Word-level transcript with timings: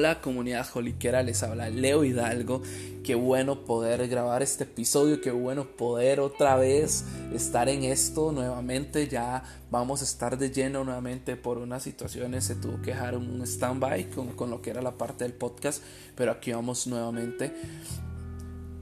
Hola 0.00 0.22
comunidad 0.22 0.66
joliquera, 0.66 1.22
les 1.22 1.42
habla 1.42 1.68
Leo 1.68 2.04
Hidalgo. 2.04 2.62
Qué 3.04 3.14
bueno 3.14 3.66
poder 3.66 4.08
grabar 4.08 4.42
este 4.42 4.64
episodio, 4.64 5.20
qué 5.20 5.30
bueno 5.30 5.76
poder 5.76 6.20
otra 6.20 6.56
vez 6.56 7.04
estar 7.34 7.68
en 7.68 7.84
esto 7.84 8.32
nuevamente. 8.32 9.08
Ya 9.08 9.42
vamos 9.70 10.00
a 10.00 10.04
estar 10.04 10.38
de 10.38 10.50
lleno 10.50 10.84
nuevamente 10.84 11.36
por 11.36 11.58
unas 11.58 11.82
situaciones. 11.82 12.46
Se 12.46 12.54
tuvo 12.54 12.80
que 12.80 12.92
dejar 12.92 13.14
un 13.14 13.42
stand-by 13.42 14.08
con, 14.08 14.28
con 14.28 14.48
lo 14.48 14.62
que 14.62 14.70
era 14.70 14.80
la 14.80 14.96
parte 14.96 15.24
del 15.24 15.34
podcast, 15.34 15.82
pero 16.14 16.32
aquí 16.32 16.50
vamos 16.50 16.86
nuevamente. 16.86 17.52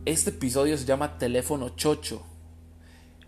Este 0.05 0.31
episodio 0.31 0.79
se 0.79 0.85
llama 0.85 1.19
Teléfono 1.19 1.71
Chocho. 1.71 2.23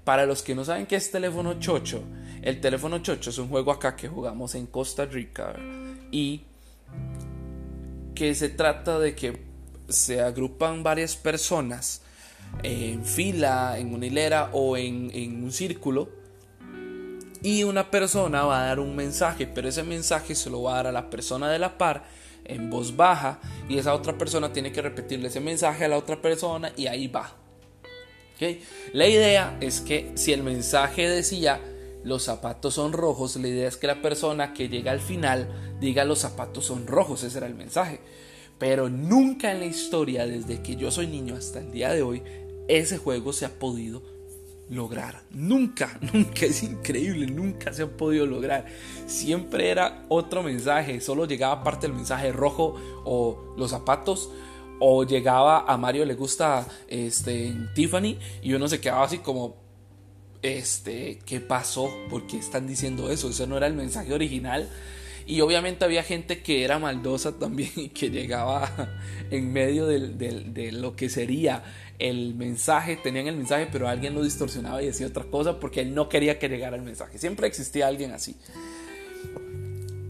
Para 0.04 0.26
los 0.26 0.44
que 0.44 0.54
no 0.54 0.64
saben 0.64 0.86
qué 0.86 0.94
es 0.94 1.10
teléfono 1.10 1.58
chocho, 1.58 2.04
el 2.40 2.60
teléfono 2.60 3.00
chocho 3.00 3.30
es 3.30 3.38
un 3.38 3.48
juego 3.48 3.72
acá 3.72 3.96
que 3.96 4.06
jugamos 4.06 4.54
en 4.54 4.66
Costa 4.66 5.06
Rica 5.06 5.56
y 6.12 6.44
que 8.20 8.34
se 8.34 8.50
trata 8.50 8.98
de 8.98 9.14
que 9.14 9.40
se 9.88 10.20
agrupan 10.20 10.82
varias 10.82 11.16
personas 11.16 12.02
en 12.62 13.02
fila, 13.02 13.78
en 13.78 13.94
una 13.94 14.04
hilera 14.04 14.50
o 14.52 14.76
en, 14.76 15.42
un 15.42 15.50
círculo 15.50 16.10
y 17.42 17.62
una 17.62 17.90
persona 17.90 18.42
va 18.42 18.62
a 18.62 18.66
dar 18.66 18.78
un 18.78 18.94
mensaje, 18.94 19.46
pero 19.46 19.70
ese 19.70 19.84
mensaje 19.84 20.34
se 20.34 20.50
lo 20.50 20.64
va 20.64 20.72
a 20.72 20.76
dar 20.76 20.88
a 20.88 20.92
la 20.92 21.08
persona 21.08 21.50
de 21.50 21.58
la 21.58 21.78
par 21.78 22.04
en 22.44 22.68
voz 22.68 22.94
baja 22.94 23.40
y 23.70 23.78
esa 23.78 23.94
otra 23.94 24.18
persona 24.18 24.52
tiene 24.52 24.70
que 24.70 24.82
repetirle 24.82 25.28
ese 25.28 25.40
mensaje 25.40 25.86
a 25.86 25.88
la 25.88 25.96
otra 25.96 26.20
persona 26.20 26.74
y 26.76 26.88
ahí 26.88 27.08
va. 27.08 27.34
La 28.92 29.06
idea 29.06 29.56
es 29.62 29.80
que 29.80 30.12
si 30.14 30.34
el 30.34 30.42
mensaje 30.42 31.08
decía 31.08 31.58
los 32.02 32.22
zapatos 32.22 32.74
son 32.74 32.92
rojos, 32.92 33.36
la 33.36 33.48
idea 33.48 33.68
es 33.68 33.76
que 33.76 33.86
la 33.86 34.00
persona 34.00 34.54
que 34.54 34.68
llega 34.68 34.92
al 34.92 35.00
final 35.00 35.76
diga 35.80 36.04
los 36.04 36.20
zapatos 36.20 36.66
son 36.66 36.86
rojos, 36.86 37.22
ese 37.22 37.38
era 37.38 37.46
el 37.46 37.54
mensaje. 37.54 38.00
Pero 38.58 38.88
nunca 38.88 39.52
en 39.52 39.60
la 39.60 39.66
historia, 39.66 40.26
desde 40.26 40.62
que 40.62 40.76
yo 40.76 40.90
soy 40.90 41.06
niño 41.06 41.34
hasta 41.34 41.60
el 41.60 41.72
día 41.72 41.92
de 41.92 42.02
hoy, 42.02 42.22
ese 42.68 42.98
juego 42.98 43.32
se 43.32 43.46
ha 43.46 43.58
podido 43.58 44.02
lograr. 44.70 45.22
Nunca, 45.30 45.98
nunca, 46.12 46.46
es 46.46 46.62
increíble, 46.62 47.26
nunca 47.26 47.72
se 47.72 47.82
ha 47.82 47.86
podido 47.86 48.24
lograr. 48.26 48.66
Siempre 49.06 49.70
era 49.70 50.04
otro 50.08 50.42
mensaje, 50.42 51.00
solo 51.00 51.26
llegaba 51.26 51.62
parte 51.62 51.86
del 51.86 51.96
mensaje 51.96 52.32
rojo 52.32 52.76
o 53.04 53.54
los 53.58 53.70
zapatos. 53.70 54.30
O 54.82 55.04
llegaba 55.04 55.66
a 55.68 55.76
Mario 55.76 56.06
le 56.06 56.14
gusta 56.14 56.66
este, 56.88 57.54
Tiffany 57.74 58.18
y 58.40 58.54
uno 58.54 58.66
se 58.66 58.80
quedaba 58.80 59.04
así 59.04 59.18
como, 59.18 59.56
este, 60.42 61.18
¿qué 61.26 61.40
pasó? 61.40 61.90
¿Por 62.08 62.26
qué 62.26 62.38
están 62.38 62.66
diciendo 62.66 63.10
eso? 63.10 63.30
Eso 63.30 63.46
no 63.46 63.56
era 63.56 63.66
el 63.66 63.74
mensaje 63.74 64.12
original. 64.12 64.68
Y 65.26 65.42
obviamente 65.42 65.84
había 65.84 66.02
gente 66.02 66.42
que 66.42 66.64
era 66.64 66.78
maldosa 66.78 67.38
también 67.38 67.70
y 67.76 67.88
que 67.90 68.10
llegaba 68.10 68.90
en 69.30 69.52
medio 69.52 69.86
de 69.86 70.72
lo 70.72 70.96
que 70.96 71.08
sería 71.08 71.62
el 72.00 72.34
mensaje, 72.34 72.96
tenían 72.96 73.28
el 73.28 73.36
mensaje, 73.36 73.68
pero 73.70 73.86
alguien 73.86 74.14
lo 74.14 74.24
distorsionaba 74.24 74.82
y 74.82 74.86
decía 74.86 75.06
otra 75.06 75.24
cosa 75.24 75.60
porque 75.60 75.82
él 75.82 75.94
no 75.94 76.08
quería 76.08 76.38
que 76.38 76.48
llegara 76.48 76.76
el 76.76 76.82
mensaje. 76.82 77.18
Siempre 77.18 77.46
existía 77.46 77.86
alguien 77.86 78.12
así. 78.12 78.34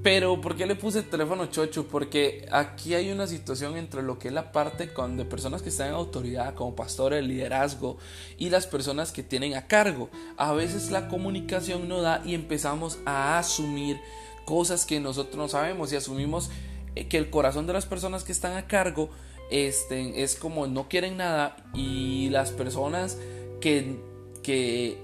Pero, 0.02 0.40
¿por 0.40 0.56
qué 0.56 0.66
le 0.66 0.76
puse 0.76 1.00
el 1.00 1.10
teléfono 1.10 1.46
chocho? 1.46 1.86
Porque 1.86 2.46
aquí 2.50 2.94
hay 2.94 3.10
una 3.12 3.26
situación 3.26 3.76
entre 3.76 4.02
lo 4.02 4.18
que 4.18 4.28
es 4.28 4.34
la 4.34 4.50
parte 4.50 4.94
con, 4.94 5.18
de 5.18 5.26
personas 5.26 5.60
que 5.60 5.68
están 5.68 5.88
en 5.88 5.94
autoridad, 5.94 6.54
como 6.54 6.74
pastores, 6.74 7.22
liderazgo, 7.22 7.98
y 8.38 8.48
las 8.48 8.66
personas 8.66 9.12
que 9.12 9.22
tienen 9.22 9.54
a 9.54 9.66
cargo. 9.66 10.08
A 10.38 10.54
veces 10.54 10.90
la 10.90 11.08
comunicación 11.08 11.86
no 11.86 12.00
da 12.00 12.22
y 12.24 12.34
empezamos 12.34 12.98
a 13.04 13.38
asumir 13.38 14.00
cosas 14.46 14.86
que 14.86 15.00
nosotros 15.00 15.36
no 15.36 15.48
sabemos 15.48 15.92
y 15.92 15.96
asumimos 15.96 16.50
eh, 16.94 17.06
que 17.06 17.18
el 17.18 17.28
corazón 17.28 17.66
de 17.66 17.74
las 17.74 17.84
personas 17.84 18.24
que 18.24 18.32
están 18.32 18.56
a 18.56 18.66
cargo 18.66 19.10
este, 19.50 20.22
es 20.22 20.34
como 20.34 20.66
no 20.66 20.88
quieren 20.88 21.18
nada 21.18 21.56
y 21.74 22.30
las 22.30 22.52
personas 22.52 23.18
que, 23.60 24.00
que, 24.42 24.98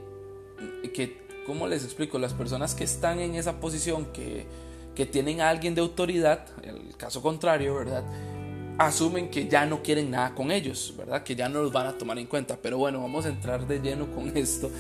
que, 0.94 1.22
¿cómo 1.46 1.68
les 1.68 1.84
explico? 1.84 2.18
Las 2.18 2.32
personas 2.32 2.74
que 2.74 2.84
están 2.84 3.20
en 3.20 3.34
esa 3.34 3.60
posición, 3.60 4.06
que 4.06 4.46
que 4.96 5.06
tienen 5.06 5.40
a 5.40 5.50
alguien 5.50 5.74
de 5.74 5.82
autoridad, 5.82 6.46
el 6.62 6.96
caso 6.96 7.22
contrario, 7.22 7.76
¿verdad? 7.76 8.02
Asumen 8.78 9.30
que 9.30 9.46
ya 9.46 9.64
no 9.66 9.82
quieren 9.82 10.10
nada 10.10 10.34
con 10.34 10.50
ellos, 10.50 10.94
¿verdad? 10.96 11.22
Que 11.22 11.36
ya 11.36 11.48
no 11.48 11.62
los 11.62 11.72
van 11.72 11.86
a 11.86 11.96
tomar 11.96 12.18
en 12.18 12.26
cuenta. 12.26 12.58
Pero 12.60 12.78
bueno, 12.78 13.00
vamos 13.00 13.26
a 13.26 13.28
entrar 13.28 13.66
de 13.66 13.78
lleno 13.80 14.10
con 14.10 14.36
esto. 14.36 14.70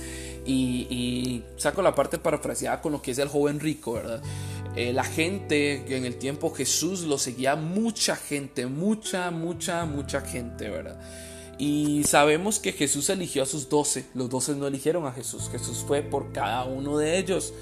Y, 0.44 1.42
saco 1.56 1.82
la 1.82 1.94
parte 1.94 2.18
parafraseada 2.18 2.80
con 2.80 2.92
lo 2.92 3.02
que 3.02 3.12
es 3.12 3.18
el 3.18 3.28
joven 3.28 3.60
rico, 3.60 3.92
¿verdad? 3.92 4.22
Eh, 4.74 4.92
la 4.92 5.04
gente, 5.04 5.84
en 5.96 6.04
el 6.04 6.16
tiempo 6.16 6.50
Jesús 6.50 7.02
lo 7.02 7.18
seguía 7.18 7.56
mucha 7.56 8.16
gente, 8.16 8.66
mucha, 8.66 9.30
mucha, 9.30 9.84
mucha 9.84 10.20
gente, 10.22 10.68
¿verdad? 10.68 10.98
Y 11.58 12.04
sabemos 12.04 12.58
que 12.58 12.72
Jesús 12.72 13.08
eligió 13.08 13.42
a 13.42 13.46
sus 13.46 13.68
doce, 13.68 14.04
los 14.14 14.28
doce 14.28 14.54
no 14.54 14.66
eligieron 14.66 15.06
a 15.06 15.12
Jesús, 15.12 15.48
Jesús 15.50 15.84
fue 15.86 16.02
por 16.02 16.30
cada 16.32 16.64
uno 16.64 16.98
de 16.98 17.18
ellos 17.18 17.54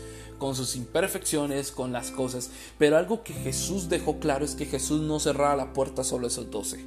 con 0.44 0.54
sus 0.54 0.76
imperfecciones, 0.76 1.70
con 1.70 1.90
las 1.90 2.10
cosas. 2.10 2.50
Pero 2.76 2.98
algo 2.98 3.22
que 3.24 3.32
Jesús 3.32 3.88
dejó 3.88 4.18
claro 4.18 4.44
es 4.44 4.54
que 4.54 4.66
Jesús 4.66 5.00
no 5.00 5.18
cerraba 5.18 5.56
la 5.56 5.72
puerta 5.72 6.04
solo 6.04 6.26
a 6.26 6.28
esos 6.28 6.50
doce. 6.50 6.84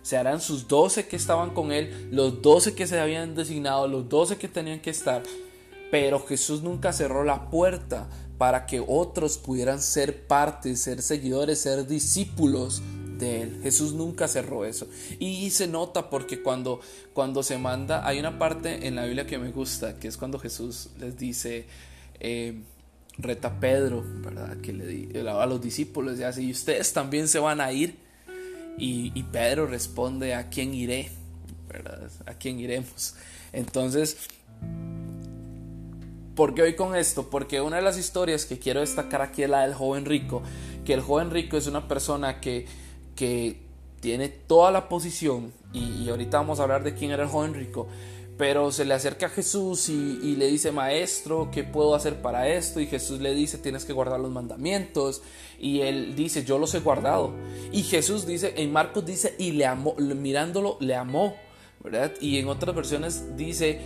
Se 0.00 0.16
harán 0.16 0.40
sus 0.40 0.66
doce 0.66 1.06
que 1.06 1.16
estaban 1.16 1.50
con 1.50 1.72
él, 1.72 2.08
los 2.10 2.40
doce 2.40 2.74
que 2.74 2.86
se 2.86 2.98
habían 2.98 3.34
designado, 3.34 3.86
los 3.86 4.08
doce 4.08 4.38
que 4.38 4.48
tenían 4.48 4.80
que 4.80 4.88
estar. 4.88 5.22
Pero 5.90 6.24
Jesús 6.24 6.62
nunca 6.62 6.94
cerró 6.94 7.22
la 7.22 7.50
puerta 7.50 8.08
para 8.38 8.64
que 8.64 8.82
otros 8.88 9.36
pudieran 9.36 9.82
ser 9.82 10.26
parte, 10.26 10.74
ser 10.76 11.02
seguidores, 11.02 11.60
ser 11.60 11.86
discípulos 11.86 12.80
de 13.18 13.42
él. 13.42 13.60
Jesús 13.62 13.92
nunca 13.92 14.26
cerró 14.26 14.64
eso. 14.64 14.86
Y 15.18 15.50
se 15.50 15.66
nota 15.66 16.08
porque 16.08 16.42
cuando, 16.42 16.80
cuando 17.12 17.42
se 17.42 17.58
manda, 17.58 18.08
hay 18.08 18.20
una 18.20 18.38
parte 18.38 18.86
en 18.86 18.96
la 18.96 19.04
Biblia 19.04 19.26
que 19.26 19.36
me 19.36 19.50
gusta, 19.50 19.98
que 19.98 20.08
es 20.08 20.16
cuando 20.16 20.38
Jesús 20.38 20.88
les 20.98 21.18
dice, 21.18 21.66
eh, 22.26 22.54
reta 23.18 23.60
Pedro, 23.60 24.02
¿verdad? 24.02 24.56
Que 24.62 24.72
le 24.72 25.28
a 25.28 25.46
los 25.46 25.60
discípulos 25.60 26.18
y 26.18 26.22
así, 26.22 26.46
y 26.46 26.52
ustedes 26.52 26.92
también 26.94 27.28
se 27.28 27.38
van 27.38 27.60
a 27.60 27.70
ir. 27.70 27.96
Y, 28.76 29.22
Pedro 29.24 29.66
responde, 29.66 30.34
¿a 30.34 30.48
quién 30.48 30.74
iré? 30.74 31.10
¿Verdad? 31.68 32.10
¿A 32.26 32.34
quién 32.34 32.58
iremos? 32.58 33.14
Entonces, 33.52 34.16
¿por 36.34 36.54
qué 36.54 36.62
hoy 36.62 36.74
con 36.74 36.96
esto? 36.96 37.30
Porque 37.30 37.60
una 37.60 37.76
de 37.76 37.82
las 37.82 37.98
historias 37.98 38.46
que 38.46 38.58
quiero 38.58 38.80
destacar 38.80 39.22
aquí 39.22 39.44
es 39.44 39.50
la 39.50 39.60
del 39.62 39.74
joven 39.74 40.06
rico, 40.06 40.42
que 40.84 40.94
el 40.94 41.02
joven 41.02 41.30
rico 41.30 41.56
es 41.56 41.68
una 41.68 41.86
persona 41.86 42.40
que, 42.40 42.66
que 43.14 43.60
tiene 44.00 44.28
toda 44.28 44.72
la 44.72 44.88
posición, 44.88 45.52
y 45.72 46.08
ahorita 46.08 46.38
vamos 46.38 46.58
a 46.58 46.64
hablar 46.64 46.82
de 46.82 46.94
quién 46.94 47.12
era 47.12 47.22
el 47.22 47.28
joven 47.28 47.54
rico, 47.54 47.86
pero 48.36 48.72
se 48.72 48.84
le 48.84 48.94
acerca 48.94 49.26
a 49.26 49.28
Jesús 49.28 49.88
y, 49.88 50.34
le 50.36 50.48
dice, 50.48 50.72
maestro, 50.72 51.50
¿qué 51.52 51.62
puedo 51.62 51.94
hacer 51.94 52.20
para 52.20 52.48
esto? 52.48 52.80
Y 52.80 52.86
Jesús 52.86 53.20
le 53.20 53.32
dice, 53.32 53.58
tienes 53.58 53.84
que 53.84 53.92
guardar 53.92 54.18
los 54.18 54.32
mandamientos. 54.32 55.22
Y 55.60 55.82
él 55.82 56.16
dice, 56.16 56.44
yo 56.44 56.58
los 56.58 56.74
he 56.74 56.80
guardado. 56.80 57.32
Y 57.70 57.84
Jesús 57.84 58.26
dice, 58.26 58.54
en 58.56 58.72
Marcos 58.72 59.06
dice, 59.06 59.36
y 59.38 59.52
le 59.52 59.66
amó, 59.66 59.94
mirándolo, 59.98 60.78
le 60.80 60.96
amó, 60.96 61.36
¿verdad? 61.82 62.12
Y 62.20 62.38
en 62.38 62.48
otras 62.48 62.74
versiones 62.74 63.36
dice, 63.36 63.80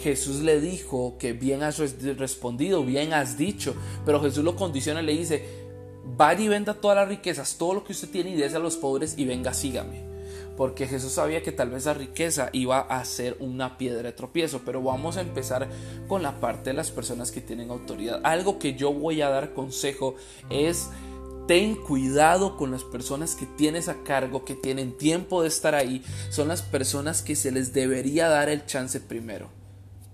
Jesús 0.00 0.42
le 0.42 0.60
dijo 0.60 1.16
que 1.18 1.32
bien 1.32 1.64
has 1.64 1.78
respondido, 2.18 2.84
bien 2.84 3.12
has 3.12 3.36
dicho. 3.36 3.74
Pero 4.06 4.22
Jesús 4.22 4.44
lo 4.44 4.54
condiciona 4.54 5.02
y 5.02 5.06
le 5.06 5.12
dice, 5.16 5.44
vaya 6.16 6.40
y 6.40 6.48
venda 6.48 6.74
todas 6.74 6.98
las 6.98 7.08
riquezas, 7.08 7.56
todo 7.58 7.74
lo 7.74 7.84
que 7.84 7.92
usted 7.92 8.10
tiene 8.10 8.30
y 8.30 8.36
dése 8.36 8.56
a 8.56 8.60
los 8.60 8.76
pobres 8.76 9.14
y 9.18 9.24
venga, 9.24 9.52
sígame 9.54 10.07
porque 10.58 10.88
Jesús 10.88 11.12
sabía 11.12 11.40
que 11.40 11.52
tal 11.52 11.70
vez 11.70 11.84
la 11.84 11.94
riqueza 11.94 12.50
iba 12.52 12.80
a 12.80 13.04
ser 13.04 13.36
una 13.38 13.78
piedra 13.78 14.02
de 14.02 14.12
tropiezo, 14.12 14.62
pero 14.66 14.82
vamos 14.82 15.16
a 15.16 15.20
empezar 15.20 15.68
con 16.08 16.24
la 16.24 16.40
parte 16.40 16.70
de 16.70 16.74
las 16.74 16.90
personas 16.90 17.30
que 17.30 17.40
tienen 17.40 17.70
autoridad. 17.70 18.20
Algo 18.24 18.58
que 18.58 18.74
yo 18.74 18.92
voy 18.92 19.22
a 19.22 19.28
dar 19.28 19.54
consejo 19.54 20.16
es 20.50 20.90
ten 21.46 21.76
cuidado 21.76 22.56
con 22.56 22.72
las 22.72 22.82
personas 22.82 23.36
que 23.36 23.46
tienes 23.46 23.88
a 23.88 24.02
cargo, 24.02 24.44
que 24.44 24.56
tienen 24.56 24.98
tiempo 24.98 25.42
de 25.42 25.48
estar 25.48 25.76
ahí, 25.76 26.02
son 26.28 26.48
las 26.48 26.62
personas 26.62 27.22
que 27.22 27.36
se 27.36 27.52
les 27.52 27.72
debería 27.72 28.28
dar 28.28 28.48
el 28.48 28.66
chance 28.66 28.98
primero. 28.98 29.50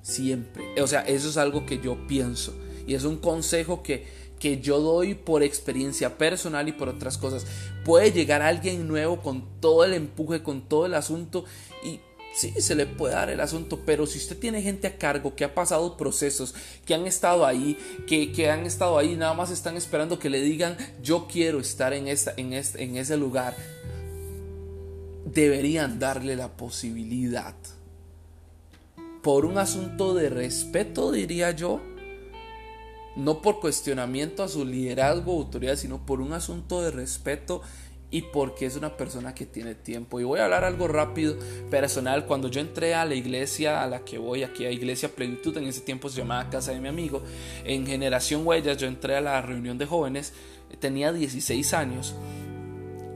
Siempre. 0.02 0.78
O 0.78 0.86
sea, 0.86 1.00
eso 1.00 1.30
es 1.30 1.38
algo 1.38 1.64
que 1.64 1.80
yo 1.80 2.06
pienso 2.06 2.52
y 2.86 2.94
es 2.94 3.04
un 3.04 3.16
consejo 3.16 3.82
que 3.82 4.06
que 4.44 4.60
yo 4.60 4.78
doy 4.78 5.14
por 5.14 5.42
experiencia 5.42 6.18
personal 6.18 6.68
y 6.68 6.72
por 6.72 6.90
otras 6.90 7.16
cosas. 7.16 7.46
Puede 7.82 8.12
llegar 8.12 8.42
alguien 8.42 8.86
nuevo 8.86 9.22
con 9.22 9.58
todo 9.58 9.84
el 9.86 9.94
empuje, 9.94 10.42
con 10.42 10.68
todo 10.68 10.84
el 10.84 10.92
asunto 10.92 11.46
y 11.82 12.00
sí, 12.34 12.52
se 12.60 12.74
le 12.74 12.84
puede 12.84 13.14
dar 13.14 13.30
el 13.30 13.40
asunto, 13.40 13.80
pero 13.86 14.06
si 14.06 14.18
usted 14.18 14.38
tiene 14.38 14.60
gente 14.60 14.86
a 14.86 14.98
cargo 14.98 15.34
que 15.34 15.44
ha 15.44 15.54
pasado 15.54 15.96
procesos, 15.96 16.54
que 16.84 16.92
han 16.92 17.06
estado 17.06 17.46
ahí, 17.46 17.78
que, 18.06 18.32
que 18.32 18.50
han 18.50 18.66
estado 18.66 18.98
ahí, 18.98 19.16
nada 19.16 19.32
más 19.32 19.50
están 19.50 19.78
esperando 19.78 20.18
que 20.18 20.28
le 20.28 20.42
digan 20.42 20.76
yo 21.02 21.26
quiero 21.26 21.58
estar 21.58 21.94
en, 21.94 22.06
esta, 22.06 22.34
en, 22.36 22.52
este, 22.52 22.84
en 22.84 22.98
ese 22.98 23.16
lugar, 23.16 23.56
deberían 25.24 25.98
darle 25.98 26.36
la 26.36 26.54
posibilidad. 26.54 27.54
Por 29.22 29.46
un 29.46 29.56
asunto 29.56 30.12
de 30.12 30.28
respeto, 30.28 31.12
diría 31.12 31.52
yo, 31.52 31.80
no 33.16 33.40
por 33.42 33.60
cuestionamiento 33.60 34.42
a 34.42 34.48
su 34.48 34.64
liderazgo 34.64 35.34
o 35.34 35.42
autoridad, 35.42 35.76
sino 35.76 36.04
por 36.04 36.20
un 36.20 36.32
asunto 36.32 36.82
de 36.82 36.90
respeto 36.90 37.62
y 38.10 38.22
porque 38.22 38.66
es 38.66 38.76
una 38.76 38.96
persona 38.96 39.34
que 39.34 39.44
tiene 39.44 39.74
tiempo. 39.74 40.20
Y 40.20 40.24
voy 40.24 40.38
a 40.38 40.44
hablar 40.44 40.62
algo 40.62 40.86
rápido, 40.86 41.36
personal. 41.68 42.26
Cuando 42.26 42.46
yo 42.48 42.60
entré 42.60 42.94
a 42.94 43.04
la 43.04 43.16
iglesia 43.16 43.82
a 43.82 43.88
la 43.88 44.04
que 44.04 44.18
voy, 44.18 44.44
aquí 44.44 44.64
a 44.64 44.70
Iglesia 44.70 45.08
Plenitud, 45.08 45.56
en 45.56 45.64
ese 45.64 45.80
tiempo 45.80 46.08
se 46.08 46.18
llamaba 46.18 46.48
Casa 46.48 46.70
de 46.70 46.80
mi 46.80 46.86
amigo, 46.86 47.22
en 47.64 47.84
Generación 47.86 48.46
Huellas, 48.46 48.76
yo 48.76 48.86
entré 48.86 49.16
a 49.16 49.20
la 49.20 49.42
reunión 49.42 49.78
de 49.78 49.86
jóvenes, 49.86 50.32
tenía 50.78 51.12
16 51.12 51.74
años. 51.74 52.14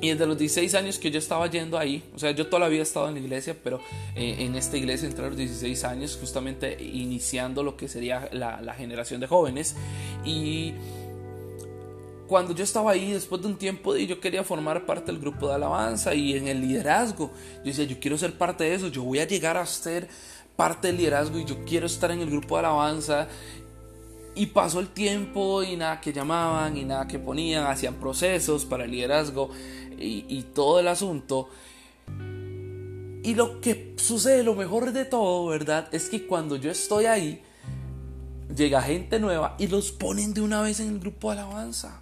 Y 0.01 0.11
desde 0.11 0.27
los 0.27 0.39
16 0.39 0.75
años 0.75 0.99
que 0.99 1.11
yo 1.11 1.19
estaba 1.19 1.51
yendo 1.51 1.77
ahí, 1.77 2.05
o 2.15 2.19
sea, 2.19 2.31
yo 2.31 2.47
toda 2.47 2.61
la 2.61 2.69
vida 2.69 2.81
he 2.81 2.83
estado 2.83 3.09
en 3.09 3.15
la 3.15 3.21
iglesia, 3.21 3.57
pero 3.65 3.81
eh, 4.15 4.37
en 4.39 4.55
esta 4.55 4.77
iglesia 4.77 5.09
entré 5.09 5.25
a 5.25 5.29
los 5.29 5.37
16 5.37 5.85
años, 5.85 6.17
justamente 6.21 6.81
iniciando 6.81 7.65
lo 7.65 7.77
que 7.77 7.89
sería 7.89 8.29
la, 8.33 8.61
la 8.61 8.75
generación 8.75 9.21
de 9.21 9.27
jóvenes. 9.27 9.75
Y 10.25 10.75
cuando 12.29 12.55
yo 12.55 12.63
estaba 12.63 12.93
ahí, 12.93 13.11
después 13.11 13.43
de 13.43 13.49
un 13.49 13.57
tiempo, 13.57 13.97
yo 13.97 14.21
quería 14.21 14.45
formar 14.45 14.87
parte 14.87 15.11
del 15.11 15.21
grupo 15.21 15.49
de 15.49 15.55
alabanza 15.55 16.15
y 16.15 16.37
en 16.37 16.47
el 16.47 16.61
liderazgo. 16.61 17.33
Yo 17.59 17.65
decía, 17.65 17.85
yo 17.85 17.99
quiero 17.99 18.17
ser 18.19 18.35
parte 18.35 18.65
de 18.65 18.75
eso, 18.75 18.89
yo 18.89 19.03
voy 19.03 19.19
a 19.19 19.27
llegar 19.27 19.57
a 19.57 19.67
ser 19.67 20.09
parte 20.55 20.89
del 20.89 20.99
liderazgo 20.99 21.39
y 21.39 21.45
yo 21.45 21.65
quiero 21.65 21.87
estar 21.87 22.11
en 22.11 22.21
el 22.21 22.31
grupo 22.31 22.57
de 22.57 22.61
alabanza. 22.61 23.29
Y 24.35 24.47
pasó 24.47 24.79
el 24.79 24.89
tiempo 24.89 25.65
y 25.65 25.77
nada 25.77 26.01
que 26.01 26.13
llamaban 26.13 26.77
y 26.77 26.85
nada 26.85 27.09
que 27.09 27.19
ponían, 27.19 27.67
hacían 27.67 27.95
procesos 27.95 28.65
para 28.65 28.85
el 28.85 28.93
liderazgo 28.93 29.51
y, 29.99 30.25
y 30.29 30.43
todo 30.55 30.81
el 30.81 30.89
asunto. 30.89 31.49
Y 33.23 33.35
lo 33.35 33.61
que 33.61 33.95
sucede, 33.97 34.43
lo 34.43 34.55
mejor 34.55 34.93
de 34.93 35.05
todo, 35.05 35.47
¿verdad? 35.47 35.89
Es 35.93 36.09
que 36.09 36.27
cuando 36.27 36.57
yo 36.57 36.71
estoy 36.71 37.07
ahí, 37.07 37.43
llega 38.55 38.81
gente 38.83 39.19
nueva 39.21 39.55
y 39.59 39.67
los 39.67 39.93
ponen 39.93 40.35
de 40.35 40.41
una 40.41 40.63
vez 40.63 40.81
en 40.81 40.89
el 40.89 40.99
grupo 41.01 41.33
de 41.33 41.41
alabanza. 41.41 42.01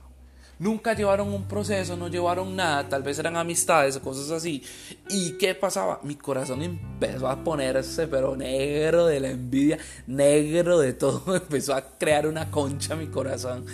Nunca 0.59 0.95
llevaron 0.95 1.35
un 1.35 1.45
proceso, 1.45 1.99
no 1.99 2.09
llevaron 2.09 2.57
nada, 2.57 2.89
tal 2.89 3.03
vez 3.03 3.19
eran 3.19 3.37
amistades 3.37 3.97
o 3.97 4.01
cosas 4.01 4.31
así. 4.31 4.63
¿Y 5.11 5.33
qué 5.33 5.55
pasaba? 5.55 6.01
Mi 6.03 6.15
corazón 6.15 6.63
empezó 6.63 7.29
a 7.29 7.45
ponerse, 7.45 8.09
pero 8.09 8.37
negro 8.37 9.05
de 9.05 9.21
la 9.21 9.31
envidia, 9.31 9.79
negro 10.07 10.79
de 10.79 10.95
todo. 10.95 11.37
Empezó 11.37 11.75
a 11.75 11.83
crear 11.99 12.27
una 12.27 12.51
concha 12.51 12.97
mi 12.97 13.09
corazón. 13.09 13.67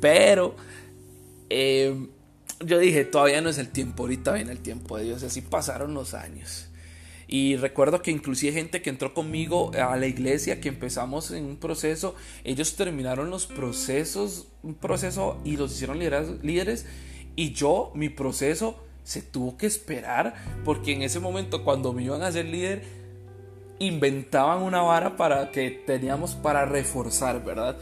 Pero 0.00 0.54
eh, 1.50 2.08
yo 2.64 2.78
dije, 2.78 3.04
todavía 3.04 3.40
no 3.40 3.48
es 3.48 3.58
el 3.58 3.68
tiempo, 3.68 4.04
ahorita 4.04 4.32
viene 4.32 4.52
el 4.52 4.60
tiempo 4.60 4.96
de 4.96 5.04
Dios. 5.04 5.22
Así 5.22 5.40
pasaron 5.40 5.94
los 5.94 6.14
años. 6.14 6.68
Y 7.28 7.56
recuerdo 7.56 8.02
que 8.02 8.10
inclusive 8.10 8.52
gente 8.52 8.82
que 8.82 8.90
entró 8.90 9.14
conmigo 9.14 9.70
a 9.74 9.96
la 9.96 10.06
iglesia, 10.06 10.60
que 10.60 10.68
empezamos 10.68 11.30
en 11.30 11.46
un 11.46 11.56
proceso, 11.56 12.14
ellos 12.44 12.76
terminaron 12.76 13.30
los 13.30 13.46
procesos, 13.46 14.48
un 14.62 14.74
proceso 14.74 15.40
y 15.44 15.56
los 15.56 15.72
hicieron 15.72 15.98
líderes. 15.98 16.86
Y 17.34 17.52
yo, 17.52 17.90
mi 17.94 18.10
proceso 18.10 18.76
se 19.02 19.22
tuvo 19.22 19.56
que 19.56 19.66
esperar 19.66 20.34
porque 20.64 20.92
en 20.92 21.02
ese 21.02 21.20
momento 21.20 21.64
cuando 21.64 21.92
me 21.92 22.04
iban 22.04 22.22
a 22.22 22.30
ser 22.30 22.44
líder, 22.44 22.82
inventaban 23.78 24.62
una 24.62 24.82
vara 24.82 25.16
para 25.16 25.50
que 25.50 25.70
teníamos 25.70 26.34
para 26.34 26.66
reforzar, 26.66 27.42
¿verdad? 27.42 27.78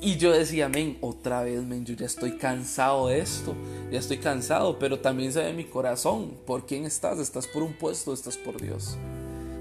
Y 0.00 0.16
yo 0.16 0.32
decía, 0.32 0.68
men, 0.68 0.96
otra 1.00 1.42
vez, 1.42 1.62
men, 1.64 1.84
yo 1.84 1.94
ya 1.94 2.06
estoy 2.06 2.38
cansado 2.38 3.08
de 3.08 3.18
esto, 3.18 3.56
ya 3.90 3.98
estoy 3.98 4.18
cansado, 4.18 4.78
pero 4.78 5.00
también 5.00 5.32
sabe 5.32 5.52
mi 5.52 5.64
corazón, 5.64 6.34
¿por 6.46 6.66
quién 6.66 6.84
estás? 6.84 7.18
¿Estás 7.18 7.48
por 7.48 7.64
un 7.64 7.72
puesto? 7.72 8.12
¿Estás 8.12 8.36
por 8.36 8.60
Dios? 8.60 8.96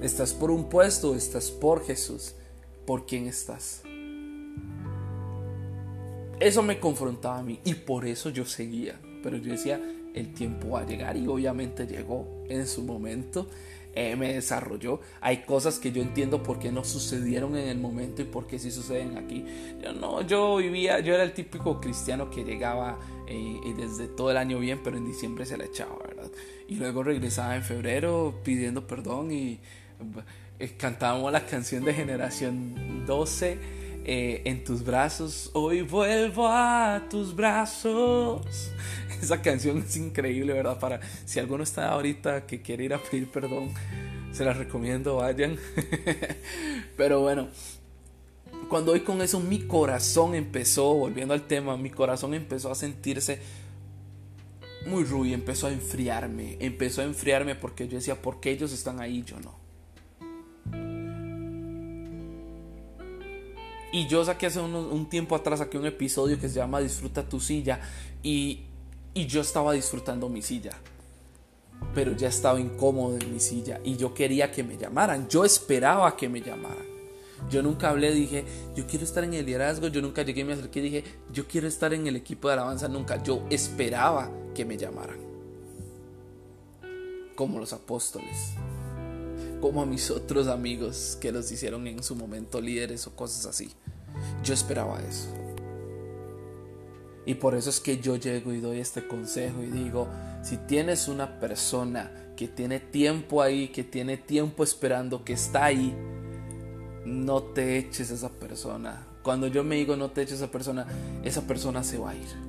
¿Estás 0.01 0.33
por 0.33 0.51
un 0.51 0.69
puesto? 0.69 1.15
¿Estás 1.15 1.49
por 1.49 1.83
Jesús? 1.83 2.35
¿Por 2.85 3.07
quién 3.07 3.25
estás? 3.25 3.81
Eso 6.39 6.61
me 6.61 6.79
confrontaba 6.79 7.39
a 7.39 7.43
mí 7.43 7.59
y 7.65 7.73
por 7.73 8.05
eso 8.05 8.29
yo 8.29 8.45
seguía, 8.45 8.99
pero 9.23 9.37
yo 9.37 9.51
decía, 9.51 9.81
el 10.13 10.35
tiempo 10.35 10.69
va 10.69 10.81
a 10.81 10.85
llegar 10.85 11.17
y 11.17 11.27
obviamente 11.27 11.87
llegó 11.87 12.27
en 12.47 12.67
su 12.67 12.83
momento 12.83 13.47
eh, 13.93 14.15
me 14.15 14.33
desarrolló. 14.33 14.99
Hay 15.21 15.43
cosas 15.43 15.79
que 15.79 15.91
yo 15.91 16.01
entiendo 16.01 16.43
por 16.43 16.59
qué 16.59 16.71
no 16.71 16.83
sucedieron 16.83 17.55
en 17.55 17.67
el 17.67 17.79
momento 17.79 18.21
y 18.21 18.25
por 18.25 18.47
qué 18.47 18.59
sí 18.59 18.71
suceden 18.71 19.17
aquí. 19.17 19.43
Yo 19.81 19.93
no, 19.93 20.21
yo 20.21 20.57
vivía, 20.57 20.99
yo 20.99 21.13
era 21.13 21.23
el 21.23 21.33
típico 21.33 21.81
cristiano 21.81 22.29
que 22.29 22.43
llegaba 22.43 22.99
eh, 23.27 23.59
y 23.63 23.73
desde 23.73 24.07
todo 24.07 24.31
el 24.31 24.37
año 24.37 24.59
bien, 24.59 24.81
pero 24.83 24.97
en 24.97 25.05
diciembre 25.05 25.45
se 25.45 25.57
le 25.57 25.65
echaba, 25.65 25.97
¿verdad? 26.07 26.29
Y 26.67 26.75
luego 26.75 27.03
regresaba 27.03 27.55
en 27.55 27.63
febrero 27.63 28.39
pidiendo 28.43 28.85
perdón 28.87 29.31
y 29.31 29.59
eh, 30.59 30.73
cantábamos 30.77 31.31
la 31.31 31.45
canción 31.45 31.85
de 31.85 31.93
Generación 31.93 33.05
12. 33.05 33.76
En 34.09 34.63
tus 34.63 34.85
brazos, 34.85 35.49
hoy 35.53 35.81
vuelvo 35.81 36.47
a 36.47 37.03
tus 37.09 37.35
brazos. 37.35 38.71
Esa 39.21 39.41
canción 39.41 39.79
es 39.79 39.97
increíble, 39.97 40.53
¿verdad? 40.53 40.79
Para 40.79 41.01
si 41.25 41.39
alguno 41.39 41.63
está 41.63 41.89
ahorita 41.89 42.45
que 42.45 42.61
quiere 42.61 42.85
ir 42.85 42.93
a 42.93 42.99
pedir 42.99 43.29
perdón, 43.29 43.69
se 44.31 44.45
la 44.45 44.53
recomiendo, 44.53 45.17
vayan. 45.17 45.57
Pero 46.97 47.19
bueno, 47.19 47.49
cuando 48.69 48.93
hoy 48.93 49.01
con 49.01 49.21
eso 49.21 49.41
mi 49.41 49.67
corazón 49.67 50.35
empezó, 50.35 50.93
volviendo 50.93 51.33
al 51.33 51.45
tema, 51.45 51.75
mi 51.75 51.89
corazón 51.89 52.33
empezó 52.33 52.71
a 52.71 52.75
sentirse 52.75 53.41
muy 54.85 55.03
ruido, 55.03 55.35
empezó 55.35 55.67
a 55.67 55.71
enfriarme, 55.73 56.55
empezó 56.61 57.01
a 57.01 57.03
enfriarme 57.03 57.55
porque 57.55 57.89
yo 57.89 57.97
decía, 57.97 58.21
¿por 58.21 58.39
qué 58.39 58.51
ellos 58.51 58.71
están 58.71 59.01
ahí 59.01 59.21
yo 59.23 59.37
no? 59.41 59.66
Y 63.91 64.07
yo 64.07 64.23
saqué 64.25 64.47
hace 64.47 64.59
un, 64.59 65.09
tiempo 65.09 65.35
atrás, 65.35 65.59
saqué 65.59 65.77
un 65.77 65.85
episodio 65.85 66.39
que 66.39 66.49
se 66.49 66.55
llama 66.55 66.79
Disfruta 66.79 67.27
tu 67.27 67.39
silla 67.39 67.79
y 68.21 68.67
y 69.17 69.25
yo 69.25 69.41
estaba 69.41 69.73
disfrutando 69.73 70.29
mi 70.29 70.43
silla. 70.43 70.73
Pero 71.95 72.11
ya 72.11 72.27
estaba 72.27 72.59
incómodo 72.59 73.17
en 73.17 73.33
mi 73.33 73.39
silla 73.39 73.79
y 73.83 73.97
yo 73.97 74.13
quería 74.13 74.51
que 74.51 74.63
me 74.63 74.77
llamaran. 74.77 75.27
Yo 75.27 75.43
esperaba 75.43 76.15
que 76.15 76.29
me 76.29 76.41
llamaran. 76.41 76.85
Yo 77.49 77.63
nunca 77.63 77.89
hablé, 77.89 78.11
dije, 78.13 78.45
yo 78.75 78.85
quiero 78.85 79.05
estar 79.05 79.23
en 79.23 79.33
el 79.33 79.43
liderazgo. 79.43 79.87
Yo 79.87 80.03
nunca 80.03 80.21
llegué, 80.21 80.45
me 80.45 80.53
acerqué 80.53 80.79
y 80.79 80.83
dije, 80.83 81.03
yo 81.33 81.47
quiero 81.47 81.67
estar 81.67 81.95
en 81.95 82.05
el 82.05 82.15
equipo 82.15 82.47
de 82.47 82.53
alabanza. 82.53 82.87
Nunca. 82.87 83.23
Yo 83.23 83.43
esperaba 83.49 84.29
que 84.53 84.65
me 84.65 84.77
llamaran. 84.77 85.17
Como 87.35 87.59
los 87.59 87.73
apóstoles. 87.73 88.53
Como 89.61 89.81
a 89.81 89.85
mis 89.85 90.11
otros 90.11 90.47
amigos 90.47 91.17
que 91.19 91.31
los 91.31 91.51
hicieron 91.51 91.87
en 91.87 92.03
su 92.03 92.15
momento 92.15 92.61
líderes 92.61 93.07
o 93.07 93.15
cosas 93.15 93.45
así. 93.45 93.71
Yo 94.43 94.53
esperaba 94.53 94.99
eso. 95.01 95.29
Y 97.25 97.35
por 97.35 97.55
eso 97.55 97.69
es 97.69 97.81
que 97.81 97.99
yo 97.99 98.15
llego 98.15 98.53
y 98.53 98.61
doy 98.61 98.79
este 98.79 99.05
consejo 99.05 99.61
y 99.61 99.65
digo, 99.65 100.07
si 100.43 100.55
tienes 100.55 101.09
una 101.09 101.41
persona 101.41 102.09
que 102.37 102.47
tiene 102.47 102.79
tiempo 102.79 103.41
ahí, 103.41 103.67
que 103.67 103.83
tiene 103.83 104.15
tiempo 104.15 104.63
esperando, 104.63 105.25
que 105.25 105.33
está 105.33 105.65
ahí, 105.65 105.93
no 107.05 107.43
te 107.43 107.77
eches 107.77 108.11
a 108.11 108.13
esa 108.13 108.29
persona. 108.29 109.05
Cuando 109.23 109.47
yo 109.47 109.63
me 109.65 109.75
digo 109.75 109.97
no 109.97 110.11
te 110.11 110.21
eches 110.21 110.41
a 110.41 110.45
esa 110.45 110.51
persona, 110.51 110.87
esa 111.23 111.41
persona 111.41 111.83
se 111.83 111.97
va 111.97 112.11
a 112.11 112.15
ir. 112.15 112.46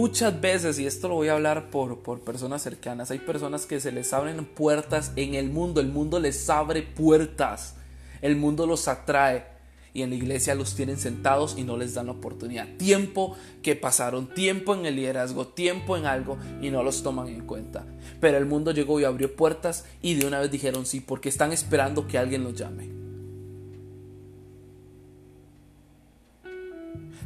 Muchas 0.00 0.40
veces, 0.40 0.78
y 0.78 0.86
esto 0.86 1.08
lo 1.08 1.16
voy 1.16 1.28
a 1.28 1.34
hablar 1.34 1.68
por, 1.68 1.98
por 1.98 2.20
personas 2.20 2.62
cercanas, 2.62 3.10
hay 3.10 3.18
personas 3.18 3.66
que 3.66 3.80
se 3.80 3.92
les 3.92 4.14
abren 4.14 4.46
puertas 4.46 5.12
en 5.16 5.34
el 5.34 5.50
mundo, 5.50 5.82
el 5.82 5.88
mundo 5.88 6.18
les 6.18 6.48
abre 6.48 6.80
puertas, 6.80 7.74
el 8.22 8.34
mundo 8.34 8.66
los 8.66 8.88
atrae 8.88 9.44
y 9.92 10.00
en 10.00 10.08
la 10.08 10.16
iglesia 10.16 10.54
los 10.54 10.74
tienen 10.74 10.96
sentados 10.96 11.56
y 11.58 11.64
no 11.64 11.76
les 11.76 11.92
dan 11.92 12.06
la 12.06 12.12
oportunidad. 12.12 12.66
Tiempo 12.78 13.36
que 13.62 13.76
pasaron, 13.76 14.32
tiempo 14.32 14.74
en 14.74 14.86
el 14.86 14.96
liderazgo, 14.96 15.48
tiempo 15.48 15.98
en 15.98 16.06
algo 16.06 16.38
y 16.62 16.70
no 16.70 16.82
los 16.82 17.02
toman 17.02 17.28
en 17.28 17.44
cuenta. 17.44 17.84
Pero 18.22 18.38
el 18.38 18.46
mundo 18.46 18.70
llegó 18.70 19.00
y 19.00 19.04
abrió 19.04 19.36
puertas 19.36 19.84
y 20.00 20.14
de 20.14 20.26
una 20.26 20.40
vez 20.40 20.50
dijeron 20.50 20.86
sí 20.86 21.00
porque 21.00 21.28
están 21.28 21.52
esperando 21.52 22.06
que 22.06 22.16
alguien 22.16 22.42
los 22.42 22.54
llame. 22.54 22.88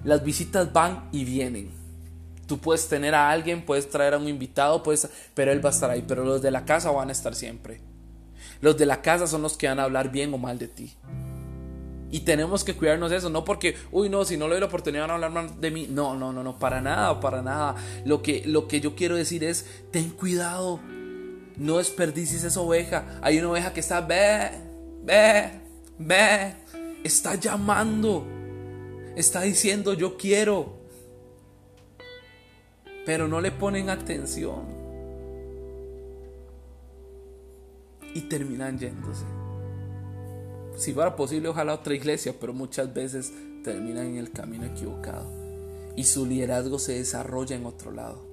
Las 0.02 0.24
visitas 0.24 0.72
van 0.72 1.08
y 1.12 1.24
vienen. 1.24 1.83
Tú 2.46 2.58
puedes 2.58 2.88
tener 2.88 3.14
a 3.14 3.30
alguien, 3.30 3.64
puedes 3.64 3.88
traer 3.88 4.14
a 4.14 4.18
un 4.18 4.28
invitado, 4.28 4.82
puedes, 4.82 5.08
pero 5.34 5.52
él 5.52 5.64
va 5.64 5.70
a 5.70 5.72
estar 5.72 5.90
ahí. 5.90 6.04
Pero 6.06 6.24
los 6.24 6.42
de 6.42 6.50
la 6.50 6.64
casa 6.64 6.90
van 6.90 7.08
a 7.08 7.12
estar 7.12 7.34
siempre. 7.34 7.80
Los 8.60 8.76
de 8.76 8.86
la 8.86 9.02
casa 9.02 9.26
son 9.26 9.42
los 9.42 9.56
que 9.56 9.68
van 9.68 9.78
a 9.80 9.84
hablar 9.84 10.10
bien 10.10 10.32
o 10.34 10.38
mal 10.38 10.58
de 10.58 10.68
ti. 10.68 10.94
Y 12.10 12.20
tenemos 12.20 12.62
que 12.62 12.74
cuidarnos 12.74 13.10
de 13.10 13.16
eso, 13.16 13.28
no 13.28 13.44
porque, 13.44 13.76
uy, 13.90 14.08
no, 14.08 14.24
si 14.24 14.36
no 14.36 14.46
le 14.46 14.52
doy 14.52 14.60
la 14.60 14.66
oportunidad 14.66 15.02
van 15.02 15.10
a 15.10 15.14
hablar 15.14 15.30
mal 15.32 15.60
de 15.60 15.70
mí. 15.72 15.88
No, 15.90 16.14
no, 16.14 16.32
no, 16.32 16.44
no, 16.44 16.58
para 16.58 16.80
nada, 16.80 17.18
para 17.18 17.42
nada. 17.42 17.74
Lo 18.04 18.22
que, 18.22 18.44
lo 18.46 18.68
que 18.68 18.80
yo 18.80 18.94
quiero 18.94 19.16
decir 19.16 19.42
es, 19.42 19.66
ten 19.90 20.10
cuidado. 20.10 20.78
No 21.56 21.78
desperdicies 21.78 22.44
esa 22.44 22.60
oveja. 22.60 23.18
Hay 23.20 23.38
una 23.38 23.50
oveja 23.50 23.72
que 23.72 23.80
está, 23.80 24.00
ve, 24.00 24.50
ve, 25.02 25.50
ve. 25.98 26.54
Está 27.02 27.34
llamando. 27.34 28.24
Está 29.16 29.40
diciendo, 29.40 29.92
yo 29.92 30.16
quiero. 30.16 30.83
Pero 33.04 33.28
no 33.28 33.40
le 33.40 33.52
ponen 33.52 33.90
atención. 33.90 34.64
Y 38.14 38.22
terminan 38.22 38.78
yéndose 38.78 39.24
si 40.76 40.92
fuera 40.92 41.14
posible, 41.14 41.48
ojalá 41.48 41.74
otra 41.74 41.94
iglesia, 41.94 42.34
pero 42.38 42.52
muchas 42.52 42.92
veces 42.92 43.32
terminan 43.62 44.06
en 44.06 44.16
el 44.16 44.30
camino 44.30 44.66
equivocado. 44.66 45.44
y 45.96 46.02
su 46.02 46.26
liderazgo 46.26 46.80
se 46.80 46.94
desarrolla 46.94 47.54
en 47.54 47.66
otro 47.66 47.92
lado. 47.92 48.26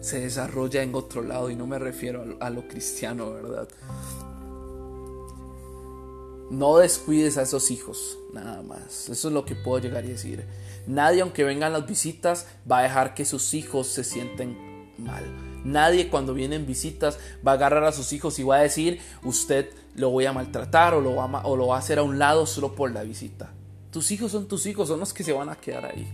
Se 0.00 0.20
desarrolla 0.20 0.84
en 0.84 0.94
otro 0.94 1.22
lado 1.22 1.50
y 1.50 1.56
no 1.56 1.66
me 1.66 1.80
refiero 1.80 2.36
a 2.38 2.50
lo, 2.50 2.68
cristiano, 2.68 3.32
¿verdad? 3.32 3.68
No 6.50 6.78
descuides 6.78 7.36
a 7.36 7.42
esos 7.42 7.72
hijos, 7.72 8.16
nada 8.32 8.62
más. 8.62 9.08
Eso 9.08 9.26
es 9.26 9.34
lo 9.34 9.44
que 9.44 9.56
puedo 9.56 9.80
llegar 9.80 10.04
a 10.04 10.06
decir. 10.06 10.44
Nadie, 10.86 11.22
aunque 11.22 11.44
vengan 11.44 11.72
las 11.72 11.86
visitas, 11.86 12.46
va 12.70 12.78
a 12.78 12.82
dejar 12.82 13.14
que 13.14 13.24
sus 13.24 13.54
hijos 13.54 13.88
se 13.88 14.04
sienten 14.04 14.92
mal. 14.98 15.24
Nadie 15.64 16.08
cuando 16.08 16.32
vienen 16.32 16.64
visitas 16.64 17.18
va 17.46 17.52
a 17.52 17.54
agarrar 17.54 17.84
a 17.84 17.92
sus 17.92 18.12
hijos 18.12 18.38
y 18.38 18.44
va 18.44 18.56
a 18.56 18.62
decir, 18.62 19.00
usted 19.24 19.68
lo 19.96 20.10
voy 20.10 20.26
a 20.26 20.32
maltratar 20.32 20.94
o 20.94 21.00
lo 21.00 21.16
va 21.16 21.24
a, 21.24 21.46
o 21.46 21.56
lo 21.56 21.68
va 21.68 21.76
a 21.76 21.78
hacer 21.80 21.98
a 21.98 22.02
un 22.02 22.18
lado 22.18 22.46
solo 22.46 22.74
por 22.74 22.92
la 22.92 23.02
visita. 23.02 23.52
Tus 23.90 24.10
hijos 24.10 24.30
son 24.30 24.46
tus 24.46 24.66
hijos, 24.66 24.88
son 24.88 25.00
los 25.00 25.12
que 25.12 25.24
se 25.24 25.32
van 25.32 25.48
a 25.48 25.56
quedar 25.56 25.86
ahí. 25.86 26.06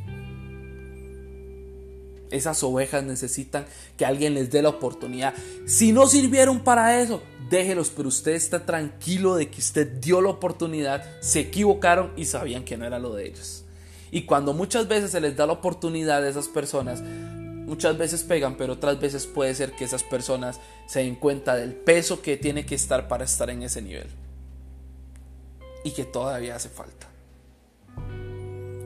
Esas 2.30 2.62
ovejas 2.62 3.04
necesitan 3.04 3.66
que 3.98 4.06
alguien 4.06 4.32
les 4.32 4.50
dé 4.50 4.62
la 4.62 4.70
oportunidad. 4.70 5.34
Si 5.66 5.92
no 5.92 6.06
sirvieron 6.06 6.60
para 6.60 7.02
eso, 7.02 7.22
déjelos, 7.50 7.92
pero 7.94 8.08
usted 8.08 8.32
está 8.32 8.64
tranquilo 8.64 9.34
de 9.34 9.50
que 9.50 9.58
usted 9.58 9.86
dio 10.00 10.22
la 10.22 10.30
oportunidad, 10.30 11.04
se 11.20 11.40
equivocaron 11.40 12.12
y 12.16 12.24
sabían 12.24 12.64
que 12.64 12.78
no 12.78 12.86
era 12.86 12.98
lo 12.98 13.14
de 13.14 13.26
ellos. 13.26 13.64
Y 14.12 14.26
cuando 14.26 14.52
muchas 14.52 14.86
veces 14.86 15.10
se 15.10 15.20
les 15.22 15.34
da 15.36 15.46
la 15.46 15.54
oportunidad 15.54 16.22
a 16.22 16.28
esas 16.28 16.46
personas, 16.46 17.02
muchas 17.02 17.96
veces 17.96 18.22
pegan, 18.22 18.56
pero 18.58 18.74
otras 18.74 19.00
veces 19.00 19.26
puede 19.26 19.54
ser 19.54 19.72
que 19.72 19.84
esas 19.84 20.02
personas 20.02 20.60
se 20.86 21.00
den 21.00 21.16
cuenta 21.16 21.56
del 21.56 21.72
peso 21.72 22.20
que 22.20 22.36
tiene 22.36 22.66
que 22.66 22.74
estar 22.74 23.08
para 23.08 23.24
estar 23.24 23.48
en 23.48 23.62
ese 23.62 23.80
nivel. 23.80 24.08
Y 25.82 25.92
que 25.92 26.04
todavía 26.04 26.56
hace 26.56 26.68
falta. 26.68 27.08